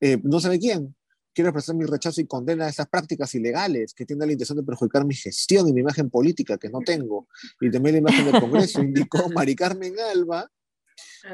Eh, 0.01 0.19
no 0.25 0.41
sabe 0.41 0.59
quién. 0.59 0.97
Quiero 1.33 1.51
expresar 1.51 1.77
mi 1.77 1.85
rechazo 1.85 2.21
y 2.21 2.27
condena 2.27 2.67
a 2.67 2.69
estas 2.69 2.89
prácticas 2.89 3.33
ilegales 3.37 3.95
que 3.95 4.05
tienen 4.05 4.27
la 4.27 4.33
intención 4.33 4.59
de 4.59 4.65
perjudicar 4.65 5.05
mi 5.05 5.15
gestión 5.15 5.69
y 5.69 5.73
mi 5.73 5.83
imagen 5.83 6.11
política, 6.11 6.59
que 6.59 6.69
no 6.69 6.81
tengo, 6.81 7.29
y 7.61 7.71
también 7.71 7.95
la 7.95 7.99
imagen 8.01 8.25
del 8.33 8.41
Congreso, 8.41 8.83
indicó 8.83 9.29
Mari 9.29 9.55
Carmen 9.55 9.95
Alba, 10.13 10.51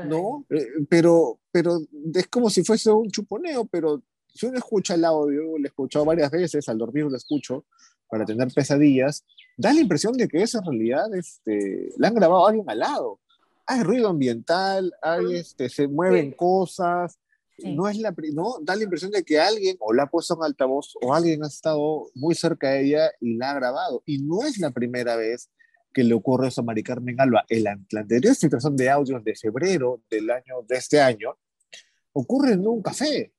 ¿no? 0.06 0.44
Eh, 0.50 0.66
pero, 0.88 1.38
pero 1.50 1.80
es 2.14 2.26
como 2.28 2.50
si 2.50 2.64
fuese 2.64 2.90
un 2.90 3.10
chuponeo, 3.10 3.64
pero 3.66 4.02
si 4.34 4.46
uno 4.46 4.58
escucha 4.58 4.94
el 4.94 5.04
audio, 5.04 5.58
lo 5.58 5.64
he 5.64 5.68
escuchado 5.68 6.04
varias 6.04 6.30
veces, 6.30 6.68
al 6.68 6.78
dormir 6.78 7.04
lo 7.04 7.16
escucho, 7.16 7.64
para 8.08 8.24
tener 8.24 8.48
pesadillas, 8.54 9.24
da 9.56 9.72
la 9.72 9.80
impresión 9.80 10.12
de 10.14 10.28
que 10.28 10.42
esa 10.42 10.60
realidad 10.60 11.12
este, 11.14 11.88
la 11.96 12.08
han 12.08 12.14
grabado 12.14 12.46
a 12.46 12.50
alguien 12.50 12.68
al 12.68 12.78
lado. 12.78 13.20
hay 13.66 13.82
ruido 13.82 14.08
ambiental, 14.08 14.92
hay, 15.02 15.36
este, 15.36 15.68
se 15.68 15.88
mueven 15.88 16.32
cosas, 16.32 17.18
no 17.58 17.88
es 17.88 17.98
la, 17.98 18.14
no, 18.32 18.58
da 18.60 18.76
la 18.76 18.84
impresión 18.84 19.10
de 19.10 19.24
que 19.24 19.40
alguien 19.40 19.76
o 19.80 19.92
la 19.92 20.04
ha 20.04 20.10
puesto 20.10 20.34
en 20.34 20.44
altavoz 20.44 20.94
o 21.00 21.14
alguien 21.14 21.42
ha 21.42 21.46
estado 21.46 22.10
muy 22.14 22.34
cerca 22.34 22.70
de 22.70 22.84
ella 22.84 23.10
y 23.20 23.36
la 23.36 23.52
ha 23.52 23.54
grabado. 23.54 24.02
Y 24.04 24.18
no 24.18 24.44
es 24.44 24.58
la 24.58 24.70
primera 24.70 25.16
vez 25.16 25.50
que 25.96 26.04
le 26.04 26.12
ocurre 26.12 26.50
a 26.54 26.62
Mari 26.62 26.82
Carmen 26.82 27.18
Alba. 27.18 27.46
El, 27.48 27.64
la 27.64 28.00
anterior 28.02 28.34
situación 28.34 28.76
de 28.76 28.90
audios 28.90 29.24
de 29.24 29.34
febrero 29.34 30.02
del 30.10 30.30
año, 30.30 30.60
de 30.68 30.76
este 30.76 31.00
año, 31.00 31.38
ocurre 32.12 32.52
en 32.52 32.66
un 32.66 32.82
café. 32.82 33.32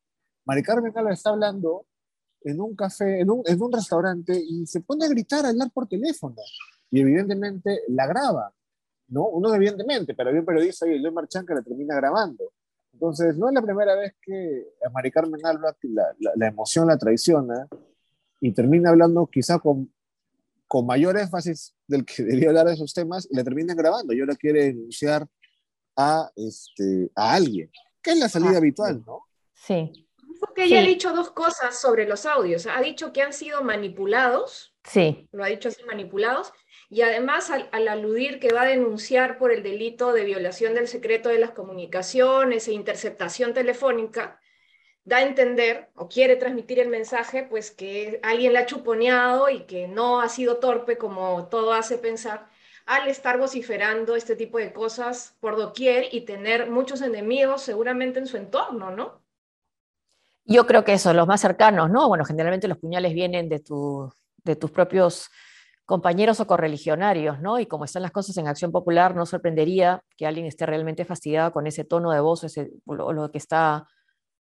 Mari 0.44 0.64
Carmen 0.64 0.92
Alba 0.96 1.14
está 1.14 1.30
hablando 1.30 1.86
en 2.42 2.60
un 2.60 2.76
café, 2.76 3.20
en 3.20 3.30
un, 3.30 3.44
en 3.46 3.62
un 3.62 3.72
restaurante 3.72 4.42
y 4.44 4.66
se 4.66 4.82
pone 4.82 5.06
a 5.06 5.08
gritar, 5.08 5.46
a 5.46 5.50
hablar 5.50 5.70
por 5.72 5.88
teléfono. 5.88 6.38
Y 6.90 7.00
evidentemente 7.00 7.82
la 7.90 8.08
graba. 8.08 8.52
¿no? 9.10 9.28
Uno 9.28 9.54
evidentemente, 9.54 10.16
pero 10.16 10.30
había 10.30 10.40
un 10.40 10.48
periodista 10.48 10.88
y 10.88 10.98
Luis 10.98 11.14
Marchán 11.14 11.46
que 11.46 11.54
la 11.54 11.62
termina 11.62 11.96
grabando. 11.96 12.54
Entonces, 12.92 13.38
no 13.38 13.50
es 13.50 13.54
la 13.54 13.62
primera 13.62 13.94
vez 13.94 14.16
que 14.20 14.66
a 14.84 14.90
Mari 14.90 15.12
Carmen 15.12 15.46
Alba 15.46 15.78
la, 15.84 16.08
la, 16.34 16.48
emoción 16.48 16.88
la 16.88 16.98
traiciona 16.98 17.68
y 18.42 18.52
termina 18.52 18.90
hablando 18.90 19.28
quizá 19.28 19.60
con, 19.60 19.92
con 20.68 20.86
mayor 20.86 21.18
énfasis 21.18 21.74
del 21.88 22.06
que 22.06 22.24
debería 22.24 22.50
hablar 22.50 22.68
de 22.68 22.74
esos 22.74 22.94
temas 22.94 23.28
y 23.30 23.36
la 23.36 23.44
termina 23.44 23.74
grabando 23.74 24.14
y 24.14 24.20
ahora 24.20 24.36
quiere 24.36 24.66
denunciar 24.66 25.28
a, 25.96 26.30
este, 26.36 27.10
a 27.16 27.34
alguien, 27.34 27.72
que 28.02 28.12
es 28.12 28.20
la 28.20 28.30
salida 28.30 28.54
ah, 28.54 28.58
habitual, 28.58 29.04
¿no? 29.06 29.24
Sí. 29.54 30.08
Porque 30.40 30.66
ella 30.66 30.82
ha 30.82 30.84
dicho 30.84 31.14
dos 31.14 31.32
cosas 31.32 31.80
sobre 31.80 32.08
los 32.08 32.28
audios. 32.28 32.68
Ha 32.68 32.80
dicho 32.82 33.12
que 33.12 33.24
han 33.24 33.34
sido 33.34 33.64
manipulados. 33.64 34.76
Sí. 34.84 35.28
Lo 35.32 35.44
ha 35.44 35.48
dicho 35.48 35.70
así, 35.70 35.84
manipulados. 35.84 36.54
Y 36.90 37.02
además, 37.02 37.50
al, 37.50 37.88
aludir 37.88 38.40
que 38.40 38.54
va 38.54 38.62
a 38.62 38.68
denunciar 38.68 39.38
por 39.38 39.52
el 39.52 39.64
delito 39.64 40.14
de 40.14 40.24
violación 40.24 40.74
del 40.74 40.88
secreto 40.88 41.30
de 41.30 41.40
las 41.40 41.52
comunicaciones 41.52 42.68
e 42.68 42.74
interceptación 42.74 43.54
telefónica, 43.54 44.40
da 45.08 45.18
a 45.18 45.24
entender 45.24 45.90
o 45.96 46.10
quiere 46.10 46.36
transmitir 46.36 46.80
el 46.80 46.90
mensaje, 46.90 47.44
pues 47.44 47.72
que 47.72 48.20
alguien 48.24 48.52
la 48.52 48.60
ha 48.60 48.66
chuponeado 48.66 49.50
y 49.50 49.62
que 49.62 49.88
no 49.88 50.20
ha 50.20 50.28
sido 50.28 50.58
torpe 50.58 50.98
como 50.98 51.48
todo 51.48 51.72
hace 51.72 51.98
pensar 51.98 52.50
al 52.86 53.08
estar 53.08 53.38
vociferando 53.38 54.18
este 54.18 54.36
tipo 54.36 54.58
de 54.58 54.74
cosas 54.74 55.38
por 55.40 55.56
doquier 55.56 56.08
y 56.12 56.22
tener 56.22 56.70
muchos 56.70 57.02
enemigos 57.02 57.62
seguramente 57.62 58.20
en 58.20 58.28
su 58.28 58.36
entorno, 58.36 58.92
¿no? 58.92 59.22
Yo 60.44 60.66
creo 60.68 60.84
que 60.84 60.94
eso, 60.94 61.14
los 61.14 61.26
más 61.26 61.40
cercanos, 61.40 61.90
¿no? 61.90 62.10
Bueno, 62.10 62.26
generalmente 62.26 62.68
los 62.68 62.78
puñales 62.78 63.14
vienen 63.14 63.48
de, 63.48 63.60
tu, 63.60 64.12
de 64.44 64.58
tus 64.58 64.72
propios 64.72 65.30
compañeros 65.86 66.42
o 66.42 66.48
correligionarios, 66.48 67.40
¿no? 67.40 67.60
Y 67.60 67.66
como 67.66 67.86
están 67.86 68.02
las 68.02 68.12
cosas 68.12 68.36
en 68.38 68.48
Acción 68.50 68.74
Popular, 68.74 69.16
no 69.16 69.26
sorprendería 69.26 70.02
que 70.18 70.28
alguien 70.28 70.46
esté 70.48 70.66
realmente 70.66 71.06
fastidiado 71.06 71.54
con 71.54 71.66
ese 71.66 71.86
tono 71.86 72.12
de 72.12 72.20
voz 72.20 72.44
ese, 72.44 72.72
o, 72.86 73.14
lo, 73.14 73.32
que 73.32 73.38
está, 73.38 73.88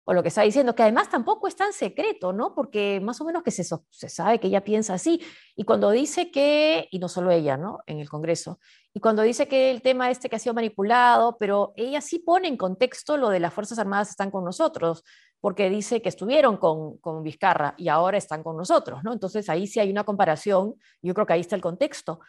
o 0.06 0.14
lo 0.14 0.22
que 0.22 0.30
está 0.30 0.44
diciendo, 0.44 0.76
que 0.76 0.84
además 0.84 1.10
tampoco 1.10 1.48
es 1.48 1.56
tan 1.56 1.74
secreto, 1.74 2.32
¿no? 2.32 2.54
Porque 2.54 3.02
más 3.02 3.20
o 3.22 3.26
menos 3.26 3.42
que 3.44 3.52
se, 3.52 3.64
se 3.64 4.10
sabe 4.10 4.40
que 4.40 4.48
ella 4.48 4.64
piensa 4.64 4.94
así. 4.94 5.20
Y 5.56 5.64
cuando 5.64 5.90
dice 5.90 6.32
que, 6.32 6.88
y 6.92 7.00
no 7.00 7.10
solo 7.10 7.32
ella, 7.32 7.58
¿no? 7.58 7.80
En 7.88 8.00
el 8.00 8.08
Congreso, 8.08 8.60
y 8.94 9.02
cuando 9.02 9.24
dice 9.24 9.48
que 9.48 9.72
el 9.72 9.82
tema 9.82 10.10
este 10.10 10.30
que 10.30 10.38
ha 10.38 10.40
sido 10.40 10.54
manipulado, 10.54 11.38
pero 11.38 11.74
ella 11.76 12.00
sí 12.00 12.20
pone 12.20 12.48
en 12.48 12.56
contexto 12.56 13.18
lo 13.18 13.30
de 13.30 13.42
las 13.42 13.54
Fuerzas 13.54 13.78
Armadas 13.78 14.10
están 14.10 14.32
con 14.32 14.46
nosotros, 14.46 15.04
porque 15.42 15.70
dice 15.70 16.02
que 16.02 16.10
estuvieron 16.10 16.56
con, 16.56 16.98
con 17.00 17.22
Vizcarra 17.22 17.74
y 17.78 17.90
ahora 17.90 18.18
están 18.18 18.42
con 18.42 18.56
nosotros, 18.56 19.04
¿no? 19.04 19.12
Entonces 19.12 19.50
ahí 19.50 19.68
sí 19.68 19.82
hay 19.82 19.92
una 19.92 20.06
comparación, 20.06 20.76
yo 21.02 21.14
creo 21.14 21.26
que 21.26 21.34
ahí 21.34 21.42
está 21.42 21.58
el 21.58 21.62
contexto. 21.62 22.20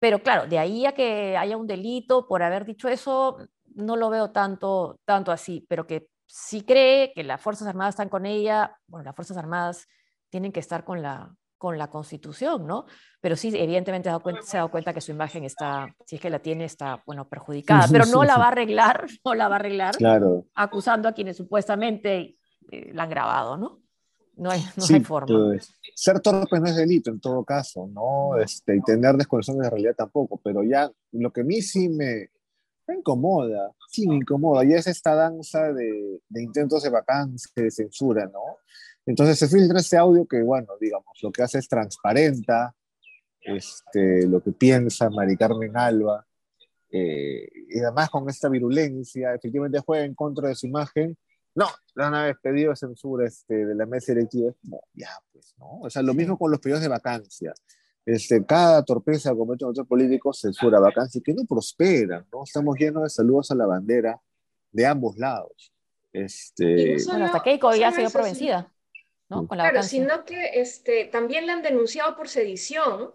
Pero 0.00 0.22
claro, 0.22 0.46
de 0.46 0.58
ahí 0.58 0.84
a 0.84 0.92
que 0.92 1.36
haya 1.36 1.56
un 1.56 1.66
delito 1.66 2.26
por 2.26 2.42
haber 2.42 2.66
dicho 2.66 2.88
eso, 2.88 3.38
no 3.74 3.96
lo 3.96 4.10
veo 4.10 4.32
tanto, 4.32 4.98
tanto 5.06 5.32
así, 5.32 5.64
pero 5.68 5.86
que 5.86 6.08
sí 6.34 6.62
cree 6.62 7.12
que 7.12 7.24
las 7.24 7.38
Fuerzas 7.42 7.68
Armadas 7.68 7.92
están 7.92 8.08
con 8.08 8.24
ella, 8.24 8.78
bueno, 8.86 9.04
las 9.04 9.14
Fuerzas 9.14 9.36
Armadas 9.36 9.86
tienen 10.30 10.50
que 10.50 10.60
estar 10.60 10.82
con 10.82 11.02
la, 11.02 11.36
con 11.58 11.76
la 11.76 11.90
Constitución, 11.90 12.66
¿no? 12.66 12.86
Pero 13.20 13.36
sí, 13.36 13.52
evidentemente 13.54 14.06
se 14.06 14.08
ha, 14.08 14.12
dado 14.12 14.22
cuenta, 14.22 14.42
se 14.42 14.56
ha 14.56 14.60
dado 14.60 14.70
cuenta 14.70 14.94
que 14.94 15.02
su 15.02 15.10
imagen 15.12 15.44
está, 15.44 15.94
si 16.06 16.16
es 16.16 16.22
que 16.22 16.30
la 16.30 16.38
tiene, 16.38 16.64
está, 16.64 17.02
bueno, 17.04 17.28
perjudicada, 17.28 17.86
pero 17.92 18.06
no 18.06 18.24
la 18.24 18.38
va 18.38 18.46
a 18.46 18.48
arreglar, 18.48 19.04
no 19.26 19.34
la 19.34 19.48
va 19.48 19.56
a 19.56 19.58
arreglar, 19.58 19.94
claro. 19.94 20.46
acusando 20.54 21.06
a 21.06 21.12
quienes 21.12 21.36
supuestamente 21.36 22.38
eh, 22.70 22.92
la 22.94 23.02
han 23.02 23.10
grabado, 23.10 23.58
¿no? 23.58 23.82
No 24.34 24.50
hay, 24.50 24.64
no 24.74 24.84
hay 24.88 25.04
forma. 25.04 25.50
Pues, 25.50 25.70
ser 25.94 26.18
torpe 26.20 26.58
no 26.58 26.66
es 26.66 26.76
delito 26.76 27.10
en 27.10 27.20
todo 27.20 27.44
caso, 27.44 27.86
¿no? 27.92 28.38
Este, 28.38 28.74
y 28.74 28.80
tener 28.80 29.16
desconexión 29.16 29.58
de 29.58 29.68
realidad 29.68 29.94
tampoco, 29.94 30.40
pero 30.42 30.62
ya 30.62 30.90
lo 31.10 31.30
que 31.30 31.42
a 31.42 31.44
mí 31.44 31.60
sí 31.60 31.90
me, 31.90 32.30
incomoda, 32.88 33.70
sí 33.92 34.08
me 34.08 34.16
incomoda, 34.16 34.64
y 34.64 34.72
es 34.72 34.86
esta 34.86 35.14
danza 35.14 35.72
de, 35.72 36.20
de 36.28 36.42
intentos 36.42 36.82
de 36.82 36.90
vacancia, 36.90 37.50
de 37.54 37.70
censura, 37.70 38.24
¿no? 38.26 38.58
Entonces 39.04 39.38
se 39.38 39.48
filtra 39.48 39.80
este 39.80 39.96
audio 39.96 40.26
que, 40.26 40.42
bueno, 40.42 40.68
digamos, 40.80 41.18
lo 41.22 41.30
que 41.30 41.42
hace 41.42 41.58
es 41.58 41.68
transparenta 41.68 42.74
este, 43.44 44.26
lo 44.26 44.42
que 44.42 44.52
piensa 44.52 45.10
Mari 45.10 45.36
Carmen 45.36 45.76
Alba, 45.76 46.26
eh, 46.90 47.48
y 47.68 47.80
además 47.80 48.10
con 48.10 48.28
esta 48.28 48.48
virulencia, 48.48 49.34
efectivamente 49.34 49.80
juega 49.84 50.04
en 50.04 50.14
contra 50.14 50.48
de 50.48 50.54
su 50.54 50.66
imagen, 50.66 51.16
no, 51.54 51.66
le 51.94 52.04
han 52.04 52.12
vez 52.12 52.36
pedido 52.42 52.74
censura 52.76 53.26
este, 53.26 53.66
de 53.66 53.74
la 53.74 53.86
mesa 53.86 54.12
directiva. 54.12 54.52
ya, 54.94 55.10
pues, 55.32 55.54
¿no? 55.58 55.80
O 55.80 55.90
sea, 55.90 56.02
lo 56.02 56.14
mismo 56.14 56.38
con 56.38 56.50
los 56.50 56.60
pedidos 56.60 56.80
de 56.80 56.88
vacancia. 56.88 57.52
Este, 58.04 58.44
cada 58.44 58.84
torpeza 58.84 59.30
que 59.30 59.36
cometen 59.36 59.68
otros 59.68 59.86
políticos 59.86 60.40
censura 60.40 60.80
vacancia 60.80 61.20
que 61.24 61.32
no 61.32 61.44
prosperan, 61.44 62.26
¿no? 62.32 62.42
Estamos 62.44 62.76
llenos 62.76 63.04
de 63.04 63.10
saludos 63.10 63.50
a 63.52 63.54
la 63.54 63.66
bandera 63.66 64.20
de 64.72 64.86
ambos 64.86 65.16
lados. 65.16 65.72
Este... 66.12 66.96
bueno, 67.06 67.26
hasta 67.26 67.42
Keiko 67.42 67.74
ya 67.74 67.88
ha 67.88 67.92
sido 67.92 68.10
provencida, 68.10 68.72
¿no? 69.28 69.46
Con 69.46 69.56
la 69.56 69.70
claro, 69.70 69.82
sino 69.84 70.24
que 70.24 70.60
este, 70.60 71.04
también 71.06 71.46
le 71.46 71.52
han 71.52 71.62
denunciado 71.62 72.16
por 72.16 72.28
sedición 72.28 73.12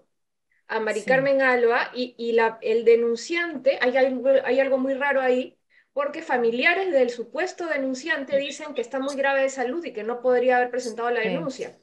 a 0.68 0.80
Mari 0.80 1.04
Carmen 1.04 1.42
Alba 1.42 1.92
y, 1.94 2.16
y 2.18 2.32
la, 2.34 2.58
el 2.62 2.86
denunciante, 2.86 3.80
hay 3.82 3.98
algo, 3.98 4.30
hay 4.44 4.60
algo 4.60 4.78
muy 4.78 4.94
raro 4.94 5.22
ahí, 5.22 5.58
porque 5.94 6.22
familiares 6.22 6.92
del 6.92 7.10
supuesto 7.10 7.68
denunciante 7.68 8.38
dicen 8.38 8.74
que 8.74 8.82
está 8.82 9.00
muy 9.00 9.16
grave 9.16 9.42
de 9.42 9.50
salud 9.50 9.84
y 9.84 9.94
que 9.94 10.04
no 10.04 10.22
podría 10.22 10.58
haber 10.58 10.70
presentado 10.70 11.10
la 11.10 11.22
denuncia. 11.22 11.78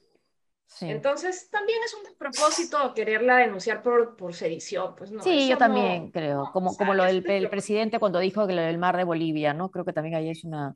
Entonces, 0.81 1.49
también 1.51 1.79
es 1.85 1.95
un 1.95 2.03
despropósito 2.03 2.95
quererla 2.95 3.37
denunciar 3.37 3.83
por, 3.83 4.17
por 4.17 4.35
sedición. 4.35 4.95
Pues 4.97 5.13
no, 5.13 5.23
sí, 5.23 5.49
yo 5.49 5.57
también 5.57 6.11
creo, 6.11 6.51
como, 6.53 6.77
como 6.77 6.95
lo 6.95 7.05
del 7.05 7.49
presidente 7.49 7.99
cuando 7.99 8.19
dijo 8.19 8.47
que 8.47 8.55
lo 8.55 8.63
del 8.63 8.79
mar 8.79 8.97
de 8.97 9.05
Bolivia, 9.05 9.55
¿no? 9.55 9.71
Creo 9.71 9.85
que 9.85 9.93
también 9.93 10.17
ahí 10.17 10.31
es 10.31 10.45
una, 10.45 10.75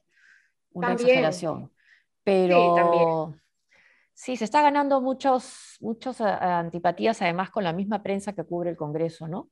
una 0.73 0.93
exageración. 0.93 1.73
Pero 2.23 2.75
sí, 2.77 2.81
también. 2.81 3.43
sí, 4.15 4.37
se 4.37 4.45
está 4.45 4.63
ganando 4.63 5.01
muchos, 5.01 5.77
muchos 5.81 6.21
antipatías, 6.21 7.21
además 7.23 7.51
con 7.51 7.65
la 7.65 7.73
misma 7.73 8.03
prensa 8.03 8.35
que 8.35 8.45
cubre 8.45 8.71
el 8.71 8.77
Congreso, 8.77 9.27
¿no? 9.27 9.51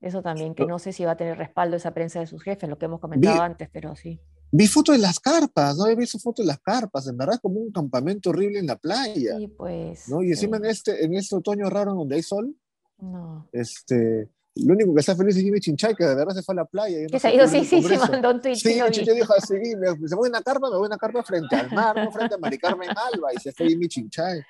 Eso 0.00 0.22
también, 0.22 0.54
que 0.54 0.66
no 0.66 0.78
sé 0.78 0.92
si 0.92 1.04
va 1.04 1.12
a 1.12 1.16
tener 1.16 1.36
respaldo 1.36 1.76
esa 1.76 1.92
prensa 1.92 2.20
de 2.20 2.26
sus 2.26 2.42
jefes, 2.42 2.68
lo 2.68 2.78
que 2.78 2.86
hemos 2.86 3.00
comentado 3.00 3.42
antes, 3.42 3.68
pero 3.70 3.94
sí. 3.96 4.20
Vi 4.52 4.66
fotos 4.66 4.96
de 4.96 5.02
las 5.02 5.20
carpas, 5.20 5.76
¿no? 5.76 5.86
He 5.86 5.94
visto 5.94 6.18
fotos 6.18 6.44
de 6.44 6.48
las 6.48 6.60
carpas, 6.60 7.06
en 7.06 7.16
verdad 7.16 7.38
como 7.40 7.60
un 7.60 7.70
campamento 7.70 8.30
horrible 8.30 8.58
en 8.58 8.66
la 8.66 8.76
playa. 8.76 9.36
Sí, 9.36 9.48
pues. 9.48 10.08
¿no? 10.08 10.22
Y 10.22 10.30
encima 10.30 10.56
en, 10.56 10.66
este, 10.66 11.04
en 11.04 11.14
este 11.14 11.36
otoño 11.36 11.70
raro 11.70 11.94
donde 11.94 12.16
hay 12.16 12.22
sol, 12.22 12.54
no. 12.98 13.48
este, 13.52 14.28
lo 14.56 14.74
único 14.74 14.92
que 14.92 15.00
está 15.00 15.14
feliz 15.14 15.36
es 15.36 15.42
Jimmy 15.42 15.60
Chinchay, 15.60 15.94
que 15.94 16.04
de 16.04 16.14
verdad 16.14 16.34
se 16.34 16.42
fue 16.42 16.54
a 16.54 16.56
la 16.56 16.64
playa. 16.64 17.06
que 17.06 17.20
se 17.20 17.28
ha 17.28 17.34
ido, 17.34 17.46
sí, 17.46 17.64
sí, 17.64 17.82
sí, 17.82 17.96
mandó 17.96 18.30
un 18.30 18.40
tweet. 18.40 18.56
Sí, 18.56 18.80
Chinchay 18.90 19.14
dijo 19.14 19.32
así, 19.36 19.54
me, 19.54 20.08
se 20.08 20.14
voy 20.16 20.26
a 20.26 20.30
una 20.30 20.42
carpa, 20.42 20.68
me 20.68 20.76
voy 20.76 20.86
a 20.86 20.88
una 20.88 20.98
carpa 20.98 21.22
frente 21.22 21.54
al 21.54 21.70
mar, 21.70 21.96
no 21.96 22.10
frente 22.10 22.34
a 22.34 22.38
Mari 22.38 22.58
Carmen 22.58 22.90
Alba, 22.90 23.32
y 23.34 23.38
se 23.38 23.52
fue 23.52 23.68
Jimmy 23.68 23.88
Chinchay. 23.88 24.40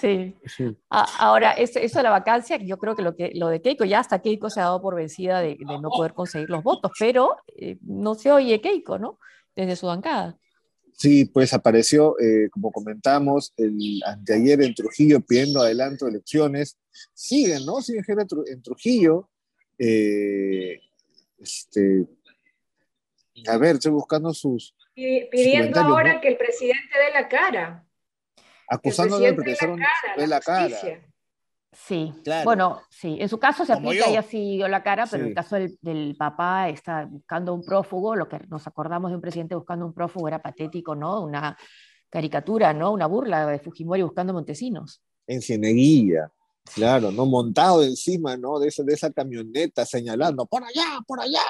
Sí. 0.00 0.36
Ahora, 0.90 1.52
eso, 1.52 1.78
eso, 1.78 1.98
de 1.98 2.02
la 2.02 2.10
vacancia, 2.10 2.58
yo 2.58 2.78
creo 2.78 2.94
que 2.94 3.02
lo, 3.02 3.16
que 3.16 3.32
lo 3.34 3.48
de 3.48 3.62
Keiko, 3.62 3.84
ya 3.84 4.00
hasta 4.00 4.20
Keiko 4.20 4.50
se 4.50 4.60
ha 4.60 4.64
dado 4.64 4.82
por 4.82 4.94
vencida 4.94 5.40
de, 5.40 5.56
no 5.58 5.88
poder 5.88 6.12
conseguir 6.12 6.50
los 6.50 6.62
votos, 6.62 6.92
pero 6.98 7.36
eh, 7.56 7.78
no 7.82 8.14
se 8.14 8.30
oye 8.30 8.60
Keiko, 8.60 8.98
¿no? 8.98 9.18
Desde 9.54 9.76
su 9.76 9.86
bancada. 9.86 10.38
Sí, 10.92 11.26
pues 11.26 11.52
apareció, 11.52 12.18
eh, 12.20 12.48
como 12.50 12.72
comentamos, 12.72 13.52
el 13.56 14.02
anteayer 14.04 14.62
en 14.62 14.74
Trujillo 14.74 15.20
pidiendo 15.20 15.60
adelanto 15.60 16.06
de 16.06 16.12
elecciones. 16.12 16.78
Siguen, 17.12 17.64
¿no? 17.64 17.80
Siguen 17.80 18.04
en 18.46 18.62
Trujillo. 18.62 19.28
Eh, 19.78 20.80
este, 21.38 22.06
a 23.46 23.58
ver, 23.58 23.76
estoy 23.76 23.92
buscando 23.92 24.32
sus. 24.32 24.74
Pidiendo 24.94 25.80
ahora 25.80 26.20
que 26.20 26.28
el 26.28 26.38
presidente 26.38 26.98
dé 26.98 27.12
la 27.12 27.28
cara 27.28 27.85
acusándolo 28.68 29.24
de 29.24 29.34
protección 29.34 29.80
de 30.16 30.26
la 30.26 30.40
cara. 30.40 30.76
Sí, 31.72 32.12
bueno, 32.44 32.80
sí, 32.88 33.18
en 33.20 33.28
su 33.28 33.38
caso 33.38 33.66
se 33.66 33.74
aplica 33.74 34.08
y 34.10 34.16
así 34.16 34.56
dio 34.56 34.66
la 34.66 34.82
cara, 34.82 35.06
pero 35.10 35.24
en 35.24 35.28
el 35.28 35.34
caso 35.34 35.56
del, 35.56 36.16
papá 36.16 36.70
está 36.70 37.04
buscando 37.04 37.52
un 37.52 37.62
prófugo, 37.62 38.16
lo 38.16 38.28
que 38.28 38.38
nos 38.48 38.66
acordamos 38.66 39.10
de 39.10 39.16
un 39.16 39.20
presidente 39.20 39.54
buscando 39.54 39.84
un 39.84 39.92
prófugo 39.92 40.26
era 40.26 40.40
patético, 40.40 40.94
¿no? 40.94 41.22
Una 41.22 41.56
caricatura, 42.08 42.72
¿no? 42.72 42.92
Una 42.92 43.06
burla 43.06 43.46
de 43.46 43.58
Fujimori 43.58 44.02
buscando 44.02 44.32
Montesinos. 44.32 45.02
En 45.26 45.42
Cieneguilla, 45.42 46.32
claro, 46.74 47.12
¿no? 47.12 47.26
Montado 47.26 47.84
encima, 47.84 48.38
¿no? 48.38 48.58
De 48.58 48.68
esa 48.68 49.12
camioneta 49.12 49.84
señalando, 49.84 50.46
por 50.46 50.64
allá, 50.64 51.00
por 51.06 51.20
allá. 51.20 51.44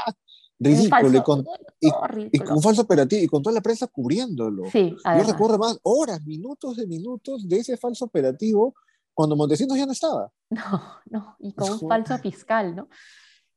Ridículo, 0.59 1.19
y 1.19 1.23
con, 1.23 1.45
y, 2.33 2.39
con 2.39 2.63
falso 2.63 2.83
operativo, 2.83 3.23
y 3.23 3.27
con 3.27 3.43
toda 3.43 3.55
la 3.55 3.61
prensa 3.61 3.87
cubriéndolo. 3.87 4.65
Sí, 4.71 4.97
Yo 5.05 5.25
recuerdo 5.25 5.59
más 5.59 5.79
horas, 5.83 6.23
minutos 6.25 6.77
de 6.77 6.87
minutos 6.87 7.49
de 7.49 7.59
ese 7.59 7.77
falso 7.77 8.07
operativo 8.07 8.75
cuando 9.15 9.37
Montesinos 9.37 9.79
ya 9.79 9.87
no 9.87 9.93
estaba. 9.93 10.31
No, 10.49 11.01
no, 11.07 11.37
y 11.41 11.53
con 11.55 11.73
un 11.73 11.89
falso 11.89 12.19
fiscal, 12.19 12.77
¿no? 12.77 12.89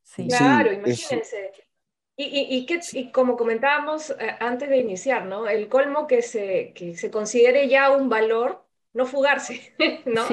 Sí. 0.01 0.27
Claro, 0.27 0.73
imagínense. 0.73 1.51
Y, 2.15 2.25
y, 2.25 2.99
y, 2.99 3.11
como 3.11 3.37
comentábamos 3.37 4.09
eh, 4.09 4.35
antes 4.39 4.69
de 4.69 4.77
iniciar, 4.77 5.25
¿no? 5.25 5.47
El 5.47 5.69
colmo 5.69 6.07
que 6.07 6.21
se, 6.21 6.73
que 6.73 6.97
se 6.97 7.11
considere 7.11 7.69
ya 7.69 7.95
un 7.95 8.09
valor, 8.09 8.67
no 8.93 9.05
fugarse, 9.05 9.73
¿no? 10.05 10.25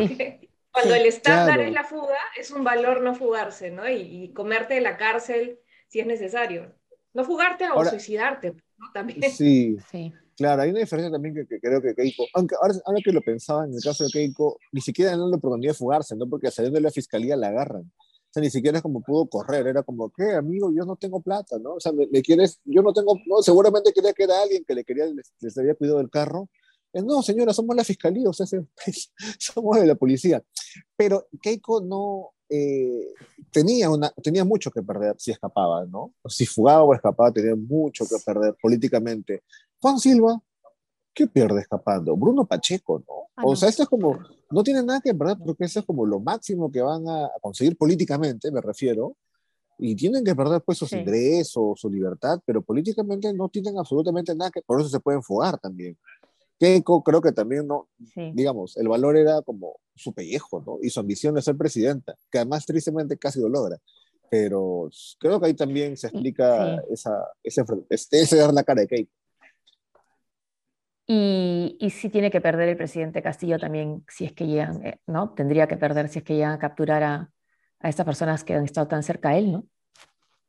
Cuando 0.73 0.95
el 0.95 1.07
estándar 1.07 1.61
es 1.61 1.73
la 1.73 1.85
fuga, 1.85 2.17
es 2.37 2.51
un 2.51 2.65
valor 2.65 3.03
no 3.03 3.15
fugarse, 3.15 3.71
¿no? 3.71 3.89
Y, 3.89 4.33
comerte 4.33 4.75
de 4.75 4.81
la 4.81 4.97
cárcel 4.97 5.61
si 5.89 6.01
es 6.01 6.07
necesario. 6.07 6.75
No 7.15 7.25
fugarte 7.25 7.65
o 7.75 7.85
suicidarte, 7.85 8.53
¿no? 8.79 8.93
También. 8.93 9.23
Sí, 9.31 9.77
sí. 9.91 10.13
Claro, 10.37 10.63
hay 10.63 10.71
una 10.71 10.81
diferencia 10.81 11.11
también 11.11 11.35
que, 11.35 11.61
creo 11.61 11.81
que 11.81 11.95
Keiko, 11.95 12.27
aunque 12.35 12.55
ahora, 12.61 12.75
ahora, 12.85 13.01
que 13.03 13.11
lo 13.11 13.23
pensaba 13.23 13.65
en 13.65 13.73
el 13.73 13.83
caso 13.83 14.05
de 14.05 14.11
Keiko, 14.11 14.59
ni 14.71 14.83
siquiera 14.83 15.17
no 15.17 15.31
le 15.31 15.37
oportunidad 15.37 15.73
de 15.73 15.79
fugarse, 15.79 16.15
¿no? 16.15 16.29
Porque 16.29 16.51
saliendo 16.51 16.77
de 16.77 16.83
la 16.83 16.91
fiscalía 16.91 17.37
la 17.37 17.49
agarran. 17.49 17.91
O 18.27 18.33
sea, 18.33 18.43
ni 18.43 18.51
siquiera 18.51 18.77
es 18.77 18.83
como 18.83 19.01
pudo 19.01 19.27
correr, 19.31 19.67
era 19.67 19.83
como, 19.83 20.11
¿qué, 20.11 20.35
amigo? 20.35 20.71
Yo 20.77 20.85
no 20.85 20.97
tengo 20.97 21.23
plata, 21.23 21.59
¿no? 21.59 21.75
O 21.75 21.81
sea, 21.81 21.93
me, 21.93 22.21
quieres, 22.21 22.61
yo 22.67 22.83
no 22.83 22.93
tengo, 22.93 23.19
no, 23.25 23.41
seguramente 23.41 23.95
quería 23.95 24.13
que 24.13 24.25
era 24.25 24.43
alguien 24.43 24.63
que 24.67 24.75
le 24.75 24.85
quería, 24.85 25.07
les, 25.07 25.59
había 25.59 25.75
cuidado 25.75 25.99
del 25.99 26.11
carro. 26.11 26.51
No, 27.03 27.23
señora, 27.23 27.53
somos 27.53 27.75
la 27.77 27.85
fiscalía, 27.85 28.29
o 28.29 28.33
sea, 28.33 28.47
somos 29.39 29.81
de 29.81 29.87
la 29.87 29.95
policía. 29.95 30.43
Pero 30.97 31.29
Keiko 31.41 31.81
no, 31.81 32.31
eh, 32.49 33.15
tenía, 33.51 33.91
una, 33.91 34.11
tenía 34.23 34.45
mucho 34.45 34.71
que 34.71 34.83
perder 34.83 35.17
si 35.19 35.33
escapaba, 35.33 35.85
¿no? 35.87 36.13
Si 36.29 36.47
fugaba 36.47 36.83
o 36.83 36.95
escapaba, 36.95 37.33
tenía 37.33 37.57
mucho 37.57 38.05
que 38.07 38.17
perder 38.25 38.55
políticamente. 38.61 39.43
Juan 39.81 39.99
Silva, 39.99 40.41
¿qué 41.13 41.27
pierde 41.27 41.61
escapando? 41.61 42.17
Bruno 42.17 42.47
Pacheco, 42.47 43.03
¿no? 43.07 43.31
Ah, 43.37 43.43
o 43.45 43.57
sea, 43.57 43.69
esto 43.69 43.83
es 43.83 43.89
como, 43.89 44.19
no 44.51 44.63
tiene 44.63 44.83
nada 44.83 45.01
que 45.01 45.15
perder 45.15 45.37
porque 45.45 45.65
eso 45.65 45.81
es 45.81 45.87
como 45.87 46.07
lo 46.07 46.21
máximo 46.21 46.71
que 46.71 46.81
van 46.81 47.07
a 47.09 47.29
conseguir 47.41 47.77
políticamente, 47.77 48.51
me 48.51 48.61
refiero, 48.61 49.17
y 49.79 49.95
tienen 49.95 50.25
que 50.25 50.35
perder 50.35 50.63
pues 50.63 50.79
sus 50.79 50.93
ingresos, 50.93 51.79
su 51.79 51.91
libertad, 51.91 52.41
pero 52.47 52.63
políticamente 52.63 53.33
no 53.35 53.49
tienen 53.49 53.79
absolutamente 53.79 54.35
nada 54.35 54.51
que, 54.51 54.63
por 54.63 54.81
eso 54.81 54.89
se 54.89 55.01
pueden 55.01 55.23
fugar 55.23 55.59
también. 55.59 55.99
Keiko 56.59 57.03
creo 57.03 57.21
que 57.21 57.33
también 57.33 57.67
no, 57.67 57.89
digamos, 58.33 58.77
el 58.77 58.89
valor 58.89 59.17
era 59.17 59.43
como 59.43 59.79
su 59.95 60.13
pellejo, 60.15 60.63
¿no? 60.67 60.79
Y 60.83 60.91
su 60.91 61.01
ambición 61.01 61.35
de 61.35 61.43
ser 61.43 61.57
presidenta, 61.57 62.17
que 62.31 62.39
además 62.39 62.65
tristemente 62.65 63.19
casi 63.19 63.41
lo 63.41 63.49
logra. 63.49 63.79
Pero 64.31 64.89
creo 65.19 65.39
que 65.41 65.47
ahí 65.47 65.55
también 65.55 65.97
se 65.97 66.09
explica 66.09 66.83
esa, 66.91 67.13
ese, 67.43 67.63
ese, 67.91 68.37
dar 68.37 68.53
la 68.53 68.65
cara 68.65 68.83
de 68.83 68.89
Keiko. 68.89 69.13
Y, 71.09 71.77
y 71.79 71.91
sí 71.91 72.09
tiene 72.09 72.33
que 72.33 72.41
perder 72.41 72.69
el 72.69 72.77
presidente 72.77 73.23
Castillo 73.23 73.59
también, 73.59 74.05
si 74.09 74.25
es 74.25 74.33
que 74.33 74.47
llegan, 74.47 74.85
eh, 74.85 74.99
¿no? 75.07 75.35
Tendría 75.35 75.69
que 75.69 75.77
perder 75.77 76.09
si 76.09 76.19
es 76.19 76.25
que 76.25 76.35
llegan 76.35 76.53
a 76.53 76.59
capturar 76.59 77.03
a, 77.05 77.31
a 77.79 77.89
estas 77.89 78.05
personas 78.07 78.43
que 78.43 78.55
han 78.55 78.65
estado 78.65 78.89
tan 78.89 79.03
cerca 79.05 79.29
a 79.29 79.39
él, 79.39 79.53
¿no? 79.53 79.67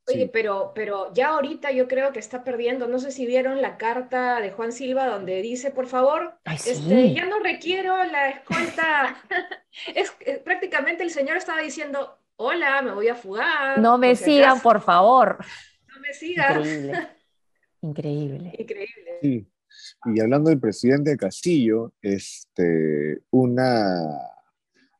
Oye, 0.10 0.30
pero, 0.32 0.72
pero 0.74 1.14
ya 1.14 1.30
ahorita 1.30 1.72
yo 1.72 1.88
creo 1.88 2.14
que 2.14 2.20
está 2.20 2.44
perdiendo. 2.44 2.88
No 2.88 2.98
sé 2.98 3.12
si 3.12 3.26
vieron 3.26 3.62
la 3.62 3.78
carta 3.78 4.40
de 4.40 4.52
Juan 4.52 4.72
Silva 4.72 5.06
donde 5.06 5.42
dice, 5.42 5.70
por 5.70 5.88
favor, 5.88 6.40
este, 6.46 7.14
ya 7.14 7.26
no 7.26 7.40
requiero 7.40 7.96
la 8.06 8.30
escolta. 8.30 9.18
es, 9.96 10.14
prácticamente 10.46 11.04
el 11.04 11.10
señor 11.10 11.36
estaba 11.36 11.62
diciendo, 11.62 12.18
hola, 12.38 12.82
me 12.82 12.94
voy 12.94 13.10
a 13.10 13.16
fugar. 13.16 13.80
No 13.80 13.98
me 13.98 14.16
sigan, 14.16 14.62
por 14.62 14.82
favor. 14.82 15.40
No 15.94 16.00
me 16.00 16.14
sigan. 16.14 16.62
Increíble. 16.62 17.08
Increíble. 17.82 18.56
Increíble. 18.58 19.20
Sí. 19.22 19.48
Y 20.06 20.20
hablando 20.22 20.50
del 20.50 20.60
presidente 20.60 21.18
Castillo, 21.18 21.94
este, 22.02 23.24
una 23.32 24.37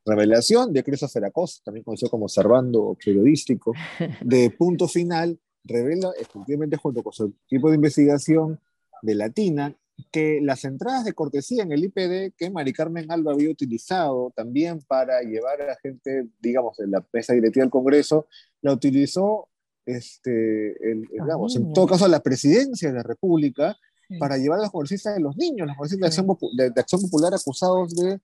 revelación 0.08 0.74
de 0.74 0.84
Christopher 0.84 1.26
Acosta, 1.26 1.66
también 1.66 1.84
conocido 1.84 2.10
como 2.10 2.28
Servando 2.28 2.98
Periodístico, 3.04 3.74
de 4.22 4.50
Punto 4.52 4.88
Final, 4.88 5.40
revela 5.64 6.12
efectivamente 6.20 6.78
junto 6.78 7.04
con 7.04 7.14
su 7.14 7.34
equipo 7.46 7.70
de 7.70 7.76
investigación 7.76 8.60
de 9.02 9.16
Latina 9.16 9.76
que 10.12 10.40
las 10.42 10.64
entradas 10.64 11.06
de 11.06 11.14
cortesía 11.14 11.64
en 11.64 11.72
el 11.72 11.84
IPD 11.84 12.36
que 12.38 12.50
Mari 12.52 12.72
Carmen 12.72 13.12
Alba 13.12 13.34
había 13.34 13.50
utilizado 13.50 14.32
también 14.36 14.80
para 14.88 15.22
llevar 15.22 15.62
a 15.62 15.68
la 15.68 15.76
gente, 15.82 16.28
digamos, 16.40 16.78
de 16.78 16.88
la 16.88 17.06
mesa 17.12 17.34
directiva 17.34 17.64
del 17.64 17.72
Congreso, 17.72 18.28
la 18.62 18.74
utilizó, 18.74 19.50
este, 19.86 20.92
el, 20.92 21.08
digamos, 21.08 21.56
en 21.56 21.74
todo 21.74 21.88
caso, 21.88 22.08
la 22.08 22.22
presidencia 22.22 22.90
de 22.90 22.96
la 22.96 23.04
República 23.04 23.76
para 24.20 24.38
llevar 24.38 24.60
a 24.60 24.64
los 24.64 24.72
congresistas 24.72 25.16
de 25.16 25.22
los 25.22 25.36
niños, 25.36 25.68
los 25.68 25.76
congresistas 25.76 26.16
de, 26.16 26.22
acción, 26.22 26.38
de, 26.56 26.80
Acción 26.82 27.02
Popular 27.02 27.34
acusados 27.34 27.96
de 27.96 28.20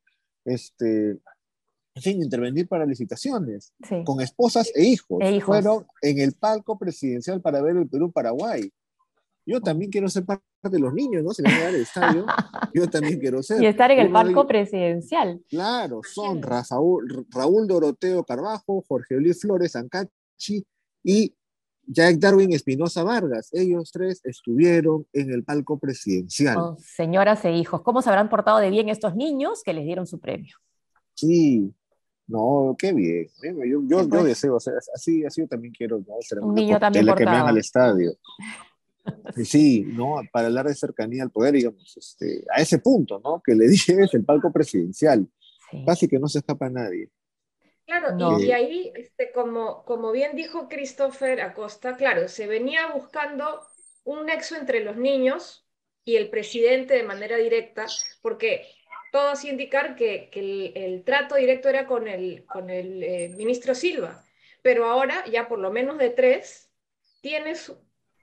este, 0.46 1.18
en 1.96 2.02
fin, 2.02 2.24
intervenir 2.24 2.68
para 2.68 2.86
licitaciones 2.86 3.72
con 4.04 4.20
esposas 4.20 4.72
e 4.74 4.84
hijos. 4.84 5.20
e 5.22 5.36
hijos. 5.36 5.46
Fueron 5.46 5.86
en 6.02 6.20
el 6.20 6.34
palco 6.34 6.78
presidencial 6.78 7.40
para 7.40 7.62
ver 7.62 7.78
el 7.78 7.88
Perú-Paraguay. 7.88 8.72
Yo 9.46 9.62
también 9.62 9.92
quiero 9.92 10.10
ser 10.10 10.26
parte 10.26 10.44
de 10.64 10.80
los 10.80 10.94
niños, 10.94 11.24
¿no? 11.24 11.34
Si 11.34 11.44
van 11.44 11.54
a 11.54 11.64
dar 11.64 11.76
el 11.76 11.82
estadio, 11.82 12.26
yo 12.74 12.90
también 12.90 13.20
quiero 13.20 13.44
ser. 13.44 13.62
Y 13.62 13.68
estar 13.68 13.92
en 13.92 14.00
el 14.00 14.12
palco 14.12 14.48
presidencial. 14.48 15.44
Claro, 15.50 16.02
son 16.04 16.42
Raúl, 16.42 17.28
Raúl 17.30 17.68
Doroteo 17.68 18.24
Carbajo, 18.24 18.84
Jorge 18.88 19.16
Luis 19.16 19.42
Flores 19.42 19.76
Ancachi 19.76 20.66
y 21.04 21.36
Jack 21.86 22.16
Darwin 22.18 22.54
Espinosa 22.54 23.04
Vargas. 23.04 23.50
Ellos 23.52 23.92
tres 23.92 24.22
estuvieron 24.24 25.06
en 25.12 25.32
el 25.32 25.44
palco 25.44 25.78
presidencial. 25.78 26.78
señoras 26.80 27.44
e 27.46 27.52
hijos, 27.52 27.82
¿cómo 27.82 28.02
se 28.02 28.10
habrán 28.10 28.30
portado 28.30 28.60
de 28.60 28.70
bien 28.70 28.90
estos 28.90 29.16
niños 29.16 29.62
que 29.64 29.74
les 29.74 29.84
dieron 29.84 30.08
su 30.08 30.20
premio? 30.20 30.56
Sí, 31.16 31.74
no, 32.28 32.76
qué 32.78 32.94
bien. 32.94 33.28
Yo, 33.42 33.82
yo, 33.86 34.10
pues. 34.10 34.24
deseo, 34.24 34.58
así, 34.58 35.26
así 35.26 35.42
yo 35.42 35.48
también 35.48 35.74
quiero 35.74 36.00
¿no? 36.00 36.16
ser 36.22 36.40
un 36.40 36.56
niño 36.56 36.80
también 36.80 37.06
que 37.16 37.26
me 37.26 37.32
al 37.32 37.58
estadio. 37.58 38.14
sí, 39.44 39.86
¿no? 39.86 40.16
Para 40.32 40.48
hablar 40.48 40.68
de 40.68 40.76
cercanía 40.76 41.24
al 41.24 41.32
poder, 41.32 41.54
digamos, 41.54 41.96
este, 41.98 42.46
a 42.56 42.62
ese 42.62 42.80
punto, 42.80 43.20
¿no? 43.24 43.42
Que 43.46 43.56
le 43.56 43.66
es 43.66 43.90
el 43.90 44.26
palco 44.26 44.52
presidencial. 44.52 45.28
Casi 45.86 46.08
que 46.08 46.20
no 46.20 46.28
se 46.28 46.40
escapa 46.40 46.70
nadie. 46.70 47.10
Claro, 47.86 48.40
y, 48.40 48.52
ahí, 48.52 48.94
este, 48.96 49.32
como, 49.32 49.84
como 49.84 50.12
bien 50.12 50.36
dijo 50.36 50.70
Christopher 50.70 51.42
Acosta, 51.42 51.98
claro, 51.98 52.28
se 52.28 52.48
venía 52.48 52.94
buscando 52.94 53.60
un 54.06 54.26
nexo 54.28 54.56
entre 54.56 54.84
los 54.84 54.96
niños 54.96 55.68
y 56.06 56.16
el 56.16 56.30
presidente 56.30 56.94
de 56.94 57.04
manera 57.04 57.38
directa, 57.38 57.86
porque 58.22 58.66
todo 59.14 59.30
así 59.30 59.48
indicar 59.48 59.96
que, 59.96 60.32
el, 60.74 61.04
trato 61.04 61.36
directo 61.36 61.70
era 61.70 61.86
con 61.86 62.08
el, 62.08 62.46
con 62.48 62.72
el 62.72 63.04
eh, 63.04 63.30
ministro 63.38 63.76
Silva, 63.76 64.26
pero 64.64 64.86
ahora 64.86 65.24
ya 65.28 65.48
por 65.48 65.60
lo 65.60 65.72
menos 65.72 66.00
de 66.00 66.10
tres 66.10 66.72
tienes 67.22 67.72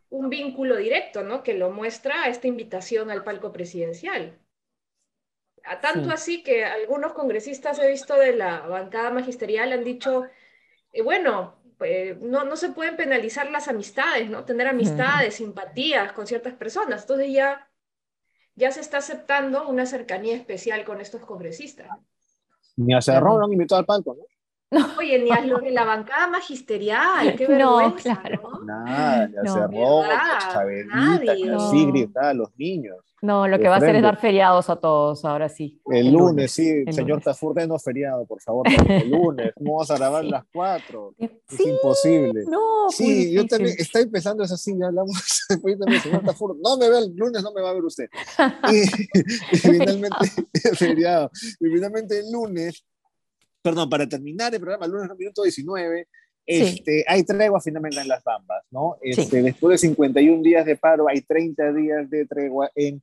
un 0.08 0.28
vínculo 0.30 0.74
directo, 0.74 1.22
¿no? 1.22 1.44
Que 1.44 1.54
lo 1.54 1.70
muestra 1.70 2.26
esta 2.26 2.48
invitación 2.48 3.08
al 3.12 3.22
palco 3.22 3.52
presidencial. 3.52 4.36
A 5.62 5.78
tanto 5.78 6.10
así 6.10 6.42
que 6.42 6.64
algunos 6.64 7.12
congresistas 7.12 7.78
he 7.78 7.88
visto 7.88 8.16
de 8.16 8.34
la 8.34 8.62
bancada 8.62 9.10
magisterial 9.10 9.72
han 9.72 9.84
dicho, 9.84 10.24
eh, 10.92 11.02
bueno, 11.02 11.62
pues, 11.78 12.20
no, 12.20 12.42
no, 12.42 12.56
se 12.56 12.70
pueden 12.70 12.96
penalizar 12.96 13.48
las 13.52 13.68
amistades, 13.68 14.28
¿no? 14.28 14.44
Tener 14.44 14.66
amistades, 14.66 15.36
simpatías 15.36 16.12
con 16.14 16.26
ciertas 16.26 16.54
personas. 16.54 17.02
Entonces 17.02 17.32
ya 17.32 17.69
ya 18.60 18.70
se 18.70 18.80
está 18.80 18.98
aceptando 18.98 19.66
una 19.66 19.86
cercanía 19.86 20.36
especial 20.36 20.84
con 20.84 21.00
estos 21.00 21.22
congresistas. 21.22 21.88
Ni 22.76 22.94
a 22.94 23.00
Cerrón 23.00 23.38
no 23.38 23.46
han 23.46 23.52
invitado 23.52 23.80
al 23.80 23.86
palco, 23.86 24.14
¿no? 24.14 24.22
Oye, 24.98 25.18
ni 25.18 25.30
a 25.30 25.40
los 25.40 25.62
de 25.62 25.72
la 25.72 25.84
bancada 25.84 26.28
magisterial, 26.28 27.34
qué 27.36 27.46
vergüenza, 27.48 28.14
no, 28.14 28.20
claro. 28.20 28.42
¿no? 28.42 28.64
Nada, 28.64 29.28
ni 29.28 29.36
a 29.36 29.42
no, 29.42 29.54
Cerrón, 29.54 30.06
a 30.92 31.70
Sigrid, 31.70 32.16
a 32.16 32.34
los 32.34 32.56
niños. 32.56 32.98
No, 33.22 33.46
lo 33.46 33.58
que 33.58 33.68
va 33.68 33.74
a 33.74 33.78
hacer 33.78 33.96
es 33.96 34.02
dar 34.02 34.18
feriados 34.18 34.70
a 34.70 34.76
todos, 34.76 35.24
ahora 35.26 35.48
sí. 35.50 35.78
El, 35.86 36.12
lunes, 36.12 36.52
sí, 36.52 36.84
señor 36.90 37.20
Tafur, 37.20 37.54
no 37.66 37.78
feriado, 37.78 38.24
por 38.24 38.40
favor, 38.40 38.66
el 38.66 39.10
lunes. 39.10 39.52
¿Cómo 39.56 39.72
vamos 39.74 39.90
a 39.90 39.96
grabar 39.96 40.24
las 40.24 40.44
cuatro? 40.52 41.14
es 41.18 41.60
imposible. 41.60 42.44
No, 42.48 42.90
sí, 42.90 43.32
yo 43.32 43.46
también, 43.46 43.76
está 43.78 44.00
empezando 44.00 44.42
eso 44.42 44.54
así, 44.54 44.74
ya 44.78 44.86
hablamos, 44.86 45.44
señor 46.02 46.24
Tafur, 46.24 46.56
no 46.62 46.78
me 46.78 46.88
ve 46.88 46.98
el 46.98 47.14
lunes, 47.14 47.42
no 47.42 47.52
me 47.52 47.60
va 47.60 47.70
a 47.70 47.74
ver 47.74 47.84
usted. 47.84 48.08
Y, 48.72 49.56
finalmente, 49.56 50.26
feriado. 50.74 51.30
Y 51.60 51.66
finalmente 51.66 52.20
el 52.20 52.32
lunes, 52.32 52.84
perdón, 53.62 53.88
para 53.88 54.08
terminar 54.08 54.54
el 54.54 54.60
programa, 54.60 54.86
el 54.86 54.92
lunes, 54.92 55.18
minuto 55.18 55.42
19, 55.42 56.08
este, 56.46 57.04
hay 57.06 57.22
tregua 57.22 57.60
finalmente 57.60 58.00
en 58.00 58.08
las 58.08 58.24
Bambas, 58.24 58.64
¿no? 58.70 58.96
Este, 59.02 59.42
Después 59.42 59.80
de 59.80 59.88
51 59.88 60.42
días 60.42 60.66
de 60.66 60.76
paro, 60.76 61.08
hay 61.08 61.20
30 61.20 61.72
días 61.72 62.10
de 62.10 62.26
tregua 62.26 62.70
en 62.74 63.02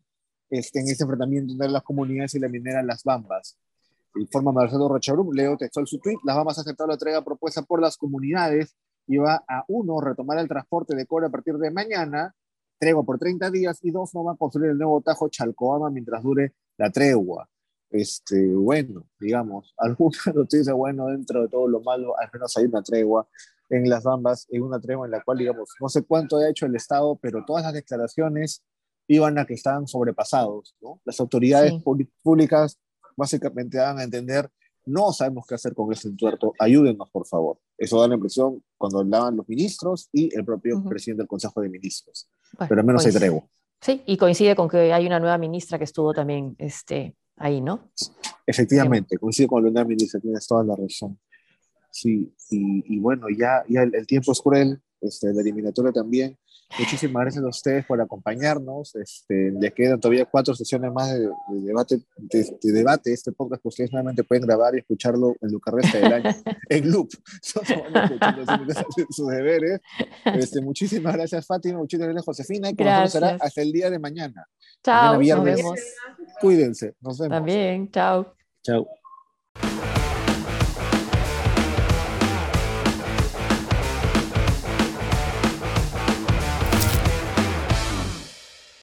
este, 0.49 0.79
en 0.79 0.89
este 0.89 1.03
enfrentamiento 1.03 1.53
entre 1.53 1.69
las 1.69 1.83
comunidades 1.83 2.35
y 2.35 2.39
la 2.39 2.49
minera 2.49 2.83
Las 2.83 3.03
Bambas. 3.03 3.57
Informa 4.15 4.51
Marcelo 4.51 4.87
Rocharum, 4.89 5.31
leo 5.33 5.55
textual 5.55 5.87
su 5.87 5.99
tweet, 5.99 6.17
Las 6.25 6.35
Bambas 6.35 6.57
ha 6.57 6.61
aceptado 6.61 6.87
la 6.87 6.95
entrega 6.95 7.23
propuesta 7.23 7.61
por 7.61 7.81
las 7.81 7.97
comunidades 7.97 8.75
iba 9.07 9.43
a 9.47 9.63
uno, 9.67 10.01
retomar 10.01 10.37
el 10.37 10.47
transporte 10.47 10.95
de 10.95 11.05
cobre 11.05 11.27
a 11.27 11.29
partir 11.29 11.57
de 11.57 11.71
mañana, 11.71 12.35
tregua 12.77 13.03
por 13.03 13.17
30 13.17 13.49
días, 13.51 13.79
y 13.81 13.91
dos, 13.91 14.13
no 14.13 14.23
va 14.23 14.33
a 14.33 14.37
construir 14.37 14.71
el 14.71 14.77
nuevo 14.77 15.01
Tajo 15.01 15.29
Chalcoama 15.29 15.89
mientras 15.89 16.21
dure 16.21 16.53
la 16.77 16.91
tregua. 16.91 17.49
Este, 17.89 18.53
bueno, 18.53 19.07
digamos, 19.19 19.73
alguna 19.77 20.19
noticia 20.33 20.73
bueno 20.73 21.07
dentro 21.07 21.43
de 21.43 21.49
todo 21.49 21.67
lo 21.67 21.81
malo, 21.81 22.17
al 22.19 22.29
menos 22.33 22.55
hay 22.57 22.65
una 22.65 22.81
tregua 22.81 23.27
en 23.69 23.89
las 23.89 24.03
Bambas, 24.03 24.47
en 24.49 24.63
una 24.63 24.79
tregua 24.79 25.05
en 25.07 25.11
la 25.11 25.21
cual, 25.21 25.37
digamos, 25.37 25.69
no 25.79 25.89
sé 25.89 26.03
cuánto 26.03 26.37
ha 26.37 26.49
hecho 26.49 26.65
el 26.65 26.75
Estado, 26.75 27.17
pero 27.21 27.43
todas 27.45 27.63
las 27.63 27.73
declaraciones 27.73 28.63
iban 29.07 29.37
a 29.37 29.45
que 29.45 29.53
estaban 29.53 29.87
sobrepasados, 29.87 30.75
¿no? 30.81 31.01
Las 31.05 31.19
autoridades 31.19 31.73
públicas 32.23 32.79
básicamente 33.15 33.77
dan 33.77 33.99
a 33.99 34.03
entender, 34.03 34.49
no 34.85 35.11
sabemos 35.11 35.45
qué 35.47 35.55
hacer 35.55 35.73
con 35.73 35.91
este 35.91 36.07
entuerto, 36.07 36.53
ayúdennos, 36.59 37.09
por 37.09 37.25
favor. 37.25 37.57
Eso 37.77 37.99
da 37.99 38.07
la 38.07 38.15
impresión 38.15 38.63
cuando 38.77 38.99
hablaban 38.99 39.35
los 39.35 39.47
ministros 39.47 40.09
y 40.11 40.33
el 40.35 40.45
propio 40.45 40.83
presidente 40.83 41.23
del 41.23 41.27
Consejo 41.27 41.61
de 41.61 41.69
Ministros. 41.69 42.29
pero 42.69 42.81
al 42.81 42.87
menos 42.87 43.05
hay 43.05 43.11
tregua. 43.11 43.43
Sí, 43.81 44.01
y 44.05 44.17
coincide 44.17 44.55
con 44.55 44.67
que 44.67 44.91
hay 44.91 45.05
una 45.05 45.19
nueva 45.19 45.37
ministra 45.37 45.77
que 45.77 45.83
estuvo 45.83 46.13
también 46.13 46.55
este, 46.57 47.15
ahí, 47.37 47.61
¿no? 47.61 47.91
Efectivamente, 48.45 49.17
coincide 49.17 49.47
con 49.47 49.63
la 49.63 49.69
nueva 49.69 49.87
ministra, 49.87 50.19
tienes 50.19 50.47
toda 50.47 50.63
la 50.63 50.75
razón. 50.75 51.19
Sí, 51.91 52.31
y, 52.49 52.99
bueno, 52.99 53.27
ya, 53.29 53.63
ya 53.67 53.81
el, 53.81 53.95
el, 53.95 54.05
tiempo 54.05 54.31
es 54.31 54.41
cruel, 54.41 54.79
este, 55.01 55.33
la 55.33 55.41
eliminatoria 55.41 55.91
también. 55.91 56.37
Muchísimas 56.77 57.21
gracias 57.21 57.43
a 57.43 57.47
ustedes 57.47 57.85
por 57.85 57.99
acompañarnos. 58.01 58.95
Este, 58.95 59.51
les 59.51 59.73
quedan 59.73 59.99
todavía 59.99 60.25
cuatro 60.25 60.53
sesiones 60.53 60.91
más 60.91 61.11
de, 61.11 61.29
debate, 61.61 62.01
de, 62.17 62.71
debate. 62.71 63.13
Este 63.13 63.31
podcast 63.31 63.61
que 63.61 63.67
ustedes 63.67 63.91
nuevamente 63.91 64.23
pueden 64.23 64.45
grabar 64.45 64.75
y 64.75 64.79
escucharlo 64.79 65.35
en 65.41 65.51
lo 65.51 65.59
que 65.59 65.71
resta 65.71 65.97
del 65.97 66.13
año 66.13 66.29
en 66.69 66.91
loop. 66.91 67.09
sus 67.41 69.27
deberes. 69.27 69.79
Este, 70.25 70.61
muchísimas 70.61 71.13
gracias, 71.13 71.45
Fátima. 71.45 71.79
Muchísimas 71.79 72.09
gracias, 72.09 72.25
Josefina. 72.25 72.69
Y 72.69 72.75
que 72.75 72.83
será 73.07 73.37
hasta 73.39 73.61
el 73.61 73.71
día 73.71 73.89
de 73.89 73.99
mañana. 73.99 74.47
Chao. 74.83 75.21
Nos 75.21 75.43
vemos. 75.43 75.79
Cuídense. 76.41 76.95
Nos 77.01 77.17
vemos. 77.17 77.37
También. 77.37 77.89
Chao. 77.91 78.33
Chao. 78.61 78.87